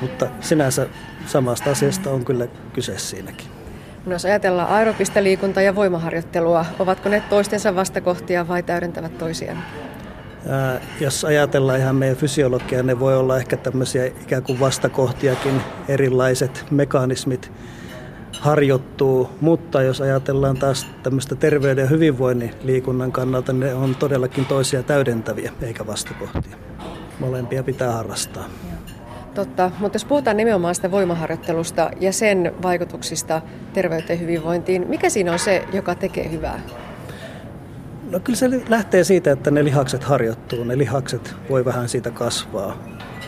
[0.00, 0.86] Mutta sinänsä
[1.26, 3.46] samasta asiasta on kyllä kyse siinäkin.
[4.06, 9.62] No jos ajatellaan aerobista liikuntaa ja voimaharjoittelua, ovatko ne toistensa vastakohtia vai täydentävät toisiaan?
[10.48, 16.64] Ää, jos ajatellaan ihan meidän fysiologiaa, ne voi olla ehkä tämmöisiä ikään kuin vastakohtiakin, erilaiset
[16.70, 17.52] mekanismit
[18.40, 24.82] harjoittuu, mutta jos ajatellaan taas tämmöistä terveyden ja hyvinvoinnin liikunnan kannalta, ne on todellakin toisia
[24.82, 26.56] täydentäviä eikä vastakohtia.
[27.18, 28.44] Molempia pitää harrastaa.
[29.34, 35.32] Totta, mutta jos puhutaan nimenomaan sitä voimaharjoittelusta ja sen vaikutuksista terveyteen ja hyvinvointiin, mikä siinä
[35.32, 36.60] on se, joka tekee hyvää?
[38.10, 42.76] No kyllä se lähtee siitä, että ne lihakset harjoittuu, ne lihakset voi vähän siitä kasvaa.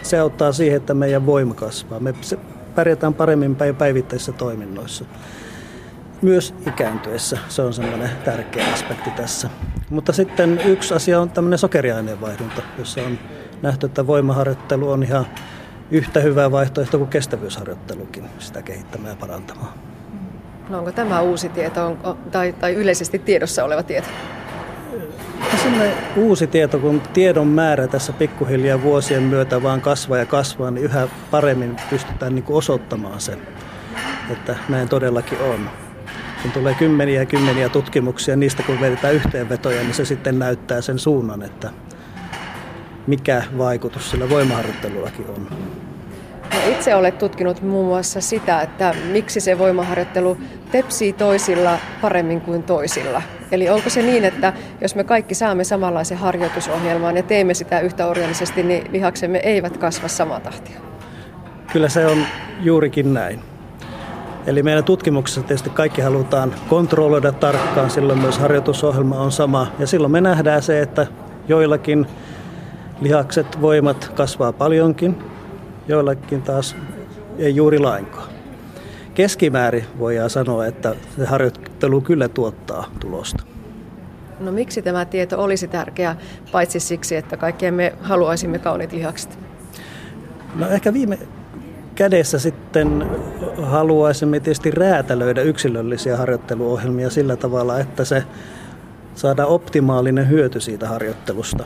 [0.03, 2.01] Se auttaa siihen, että meidän voima kasvaa.
[2.01, 2.15] Me
[2.75, 5.05] pärjätään paremmin päivittäisissä toiminnoissa.
[6.23, 9.51] Myös ikääntyessä se on semmoinen tärkeä aspekti tässä.
[9.91, 13.19] Mutta sitten yksi asia on tämmöinen sokeriaineenvaihdunta, jossa on
[13.63, 15.27] nähty, että voimaharjoittelu on ihan
[15.93, 19.73] yhtä hyvä vaihtoehto kuin kestävyysharjoittelukin sitä kehittämään ja parantamaan.
[20.69, 24.09] No onko tämä uusi tieto on, tai, tai yleisesti tiedossa oleva tieto?
[25.63, 30.85] Sellainen uusi tieto, kun tiedon määrä tässä pikkuhiljaa vuosien myötä vaan kasvaa ja kasvaa, niin
[30.85, 33.39] yhä paremmin pystytään niin osoittamaan sen,
[34.31, 35.71] että näin todellakin on.
[36.43, 40.99] Kun tulee kymmeniä ja kymmeniä tutkimuksia, niistä kun vedetään yhteenvetoja, niin se sitten näyttää sen
[40.99, 41.71] suunnan, että
[43.07, 45.49] mikä vaikutus sillä voimaharjoittelullakin on.
[46.53, 50.37] No itse olet tutkinut muun muassa sitä, että miksi se voimaharjoittelu
[50.73, 53.23] tepsii toisilla paremmin kuin toisilla.
[53.53, 58.07] Eli onko se niin, että jos me kaikki saamme samanlaisen harjoitusohjelman ja teemme sitä yhtä
[58.07, 60.81] orjallisesti, niin lihaksemme eivät kasva samaa tahtia?
[61.73, 62.19] Kyllä se on
[62.61, 63.41] juurikin näin.
[64.47, 69.67] Eli meidän tutkimuksessa tietysti kaikki halutaan kontrolloida tarkkaan, silloin myös harjoitusohjelma on sama.
[69.79, 71.07] Ja silloin me nähdään se, että
[71.49, 72.07] joillakin
[73.01, 75.32] lihakset, voimat kasvaa paljonkin,
[75.89, 76.77] joillakin taas
[77.39, 78.29] ei juuri lainkaan.
[79.15, 83.43] Keskimäärin voidaan sanoa, että se harjoittelu kyllä tuottaa tulosta.
[84.41, 86.17] No miksi tämä tieto olisi tärkeä,
[86.53, 89.39] paitsi siksi, että kaikkien me haluaisimme kauniit lihakset?
[90.55, 91.19] No ehkä viime
[91.95, 93.07] kädessä sitten
[93.63, 98.23] haluaisimme tietysti räätälöidä yksilöllisiä harjoitteluohjelmia sillä tavalla, että se
[99.15, 101.65] saadaan optimaalinen hyöty siitä harjoittelusta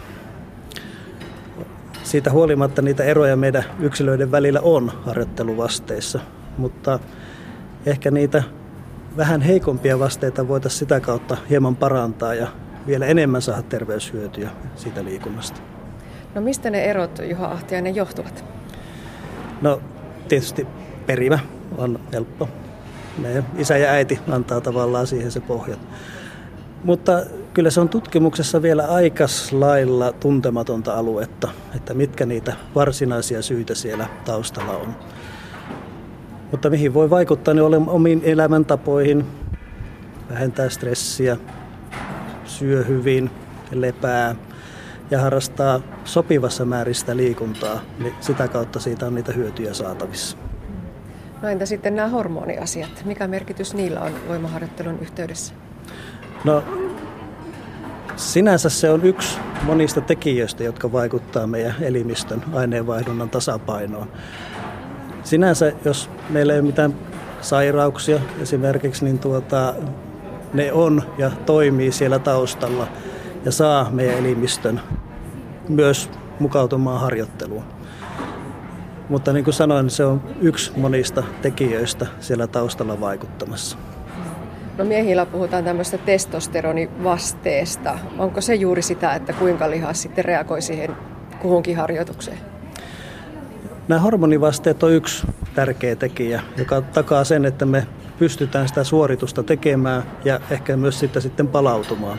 [2.07, 6.20] siitä huolimatta niitä eroja meidän yksilöiden välillä on harjoitteluvasteissa,
[6.59, 6.98] mutta
[7.86, 8.42] ehkä niitä
[9.16, 12.46] vähän heikompia vasteita voitaisiin sitä kautta hieman parantaa ja
[12.86, 15.61] vielä enemmän saada terveyshyötyjä siitä liikunnasta.
[16.34, 18.44] No mistä ne erot, Juha Ahtiainen, johtuvat?
[19.62, 19.80] No
[20.28, 20.66] tietysti
[21.07, 21.38] perimä
[21.78, 22.48] on helppo.
[23.18, 25.80] Meidän isä ja äiti antaa tavallaan siihen se pohjat.
[26.84, 27.12] Mutta
[27.57, 34.07] kyllä se on tutkimuksessa vielä aikas lailla tuntematonta aluetta, että mitkä niitä varsinaisia syitä siellä
[34.24, 34.96] taustalla on.
[36.50, 39.24] Mutta mihin voi vaikuttaa, niin olen omiin elämäntapoihin,
[40.30, 41.36] vähentää stressiä,
[42.44, 43.30] syö hyvin,
[43.72, 44.36] lepää
[45.11, 50.36] ja harrastaa sopivassa määristä liikuntaa, niin sitä kautta siitä on niitä hyötyjä saatavissa.
[51.42, 53.02] No entä sitten nämä hormoniasiat?
[53.04, 55.54] Mikä merkitys niillä on voimaharjoittelun yhteydessä?
[56.44, 56.62] No
[58.16, 64.08] sinänsä se on yksi monista tekijöistä, jotka vaikuttaa meidän elimistön aineenvaihdunnan tasapainoon.
[65.24, 66.94] Sinänsä, jos meillä ei ole mitään
[67.40, 69.74] sairauksia esimerkiksi, niin tuota,
[70.54, 72.88] ne on ja toimii siellä taustalla
[73.44, 74.80] ja saa meidän elimistön
[75.68, 76.10] myös
[76.40, 77.64] mukautumaan harjoitteluun.
[79.08, 83.78] Mutta niin kuin sanoin, se on yksi monista tekijöistä siellä taustalla vaikuttamassa.
[84.78, 87.98] No miehillä puhutaan tämmöistä testosteronivasteesta.
[88.18, 90.96] Onko se juuri sitä, että kuinka lihas sitten reagoi siihen
[91.42, 92.38] kuhunkin harjoitukseen?
[93.88, 97.86] Nämä hormonivasteet on yksi tärkeä tekijä, joka takaa sen, että me
[98.18, 102.18] pystytään sitä suoritusta tekemään ja ehkä myös sitä sitten palautumaan.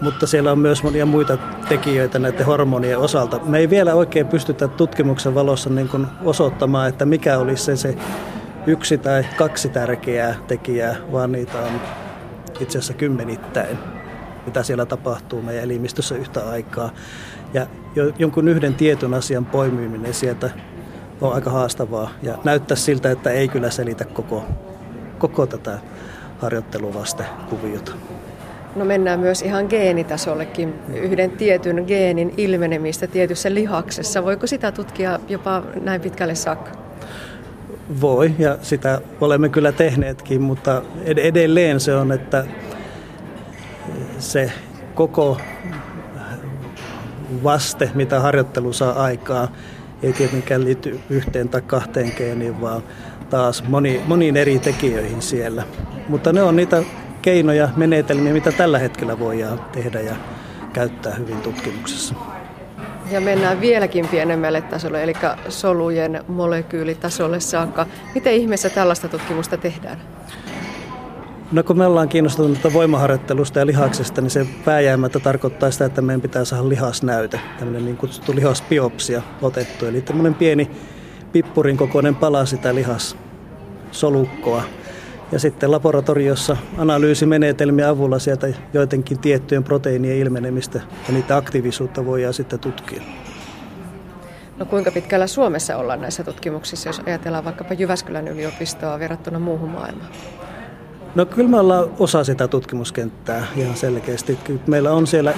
[0.00, 3.40] Mutta siellä on myös monia muita tekijöitä näiden hormonien osalta.
[3.44, 7.96] Me ei vielä oikein pystytä tutkimuksen valossa niin osoittamaan, että mikä olisi se, se
[8.66, 11.80] yksi tai kaksi tärkeää tekijää, vaan niitä on
[12.60, 13.78] itse asiassa kymmenittäin,
[14.46, 16.90] mitä siellä tapahtuu meidän elimistössä yhtä aikaa.
[17.54, 17.66] Ja
[18.18, 20.50] jonkun yhden tietyn asian poimiminen sieltä
[21.20, 24.44] on aika haastavaa ja näyttää siltä, että ei kyllä selitä koko,
[25.18, 25.78] koko tätä
[26.38, 27.92] harjoitteluvastekuviota.
[28.76, 30.74] No mennään myös ihan geenitasollekin.
[30.94, 34.24] Yhden tietyn geenin ilmenemistä tietyssä lihaksessa.
[34.24, 36.79] Voiko sitä tutkia jopa näin pitkälle saakka?
[38.00, 42.44] Voi, ja sitä olemme kyllä tehneetkin, mutta edelleen se on, että
[44.18, 44.52] se
[44.94, 45.40] koko
[47.44, 49.48] vaste, mitä harjoittelu saa aikaa,
[50.02, 52.82] ei tietenkään liity yhteen tai kahteen geeniin, vaan
[53.30, 55.62] taas moni, moniin eri tekijöihin siellä.
[56.08, 56.82] Mutta ne on niitä
[57.22, 60.14] keinoja, menetelmiä, mitä tällä hetkellä voidaan tehdä ja
[60.72, 62.14] käyttää hyvin tutkimuksessa.
[63.10, 65.12] Ja mennään vieläkin pienemmälle tasolle, eli
[65.48, 67.86] solujen molekyylitasolle saakka.
[68.14, 70.00] Miten ihmeessä tällaista tutkimusta tehdään?
[71.52, 76.20] No kun me ollaan kiinnostuneita voimaharjoittelusta ja lihaksesta, niin se pääjäämättä tarkoittaa sitä, että meidän
[76.20, 79.86] pitää saada lihasnäyte, tämmöinen niin kutsuttu lihasbiopsia otettu.
[79.86, 80.70] Eli tämmöinen pieni
[81.32, 84.62] pippurin kokoinen pala sitä lihassolukkoa.
[85.32, 92.58] Ja sitten laboratoriossa analyysimenetelmien avulla sieltä joidenkin tiettyjen proteiinien ilmenemistä ja niitä aktiivisuutta voidaan sitten
[92.58, 93.02] tutkia.
[94.58, 100.10] No kuinka pitkällä Suomessa ollaan näissä tutkimuksissa, jos ajatellaan vaikkapa Jyväskylän yliopistoa verrattuna muuhun maailmaan?
[101.14, 104.38] No kyllä me ollaan osa sitä tutkimuskenttää ihan selkeästi.
[104.66, 105.34] Meillä on siellä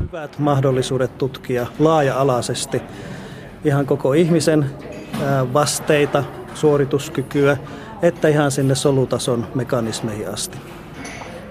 [0.00, 2.82] hyvät mahdollisuudet tutkia laaja-alaisesti
[3.64, 4.66] ihan koko ihmisen
[5.52, 6.24] vasteita,
[6.54, 7.56] suorituskykyä,
[8.02, 10.58] että ihan sinne solutason mekanismeihin asti.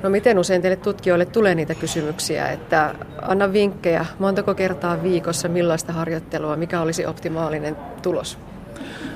[0.03, 5.93] No miten usein teille tutkijoille tulee niitä kysymyksiä, että anna vinkkejä, montako kertaa viikossa, millaista
[5.93, 8.37] harjoittelua, mikä olisi optimaalinen tulos?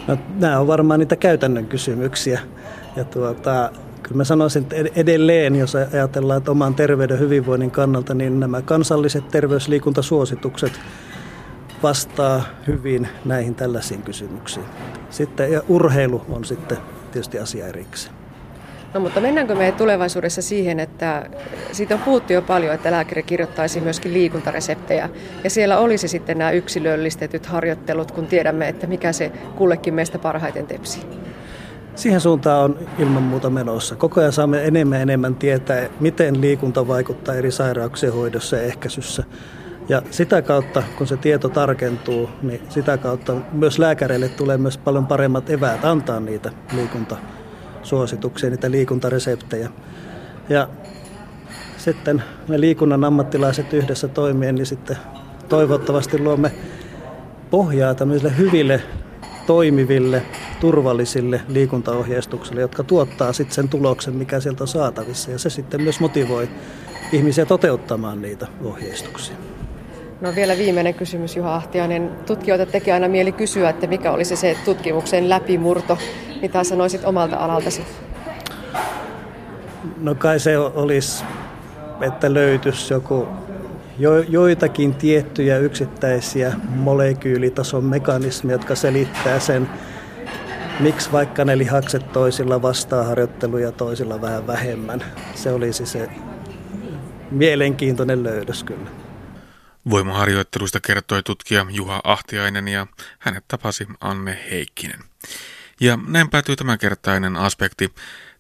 [0.07, 2.39] No, nämä on varmaan niitä käytännön kysymyksiä.
[2.95, 3.71] Ja tuota,
[4.03, 9.27] kyllä mä sanoisin, että edelleen, jos ajatellaan että oman terveyden hyvinvoinnin kannalta, niin nämä kansalliset
[9.27, 10.79] terveysliikuntasuositukset
[11.83, 14.65] vastaa hyvin näihin tällaisiin kysymyksiin.
[15.09, 16.77] Sitten, ja urheilu on sitten
[17.15, 18.15] tietysti asia erikseen.
[18.93, 21.29] No mutta mennäänkö me tulevaisuudessa siihen, että
[21.71, 25.09] siitä on puhuttu jo paljon, että lääkäri kirjoittaisi myöskin liikuntareseptejä
[25.43, 30.67] ja siellä olisi sitten nämä yksilöllistetyt harjoittelut, kun tiedämme, että mikä se kullekin meistä parhaiten
[30.67, 30.99] tepsi.
[31.95, 33.95] Siihen suuntaan on ilman muuta menossa.
[33.95, 39.23] Koko ajan saamme enemmän ja enemmän tietää, miten liikunta vaikuttaa eri sairauksien hoidossa ja ehkäisyssä.
[39.89, 45.07] Ja sitä kautta, kun se tieto tarkentuu, niin sitä kautta myös lääkäreille tulee myös paljon
[45.07, 49.69] paremmat eväät antaa niitä liikuntasuosituksia, niitä liikuntareseptejä.
[50.49, 50.67] Ja
[51.77, 54.97] sitten me liikunnan ammattilaiset yhdessä toimien, niin sitten
[55.49, 56.51] toivottavasti luomme
[57.49, 58.81] pohjaa tämmöisille hyville,
[59.47, 60.21] toimiville,
[60.59, 65.31] turvallisille liikuntaohjeistuksille, jotka tuottaa sitten sen tuloksen, mikä sieltä on saatavissa.
[65.31, 66.49] Ja se sitten myös motivoi
[67.11, 69.35] ihmisiä toteuttamaan niitä ohjeistuksia.
[70.21, 72.11] No vielä viimeinen kysymys Juha Ahtiainen.
[72.25, 75.97] Tutkijoita tekee aina mieli kysyä, että mikä olisi se tutkimuksen läpimurto.
[76.41, 77.83] Mitä sanoisit omalta alaltasi?
[80.01, 81.23] No kai se olisi,
[82.01, 83.27] että löytyisi joku
[83.99, 89.69] jo, joitakin tiettyjä yksittäisiä molekyylitason mekanismeja, jotka selittää sen,
[90.79, 95.03] miksi vaikka ne lihakset toisilla vastaa harjoitteluja toisilla vähän vähemmän.
[95.35, 96.09] Se olisi se
[97.31, 99.04] mielenkiintoinen löydös kyllä.
[99.89, 102.87] Voimaharjoittelusta kertoi tutkija Juha Ahtiainen ja
[103.19, 104.99] hänet tapasi Anne Heikkinen.
[105.79, 107.93] Ja näin päätyy tämänkertainen aspekti.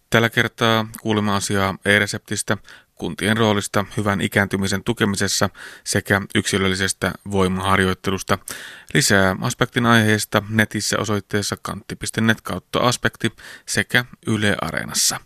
[0.09, 2.57] Tällä kertaa kuulemme asiaa e-reseptistä,
[2.95, 5.49] kuntien roolista hyvän ikääntymisen tukemisessa
[5.83, 8.37] sekä yksilöllisestä voimaharjoittelusta.
[8.93, 13.31] Lisää aspektin aiheesta netissä osoitteessa kantti.net kautta aspekti
[13.65, 15.19] sekä Yle Areenassa.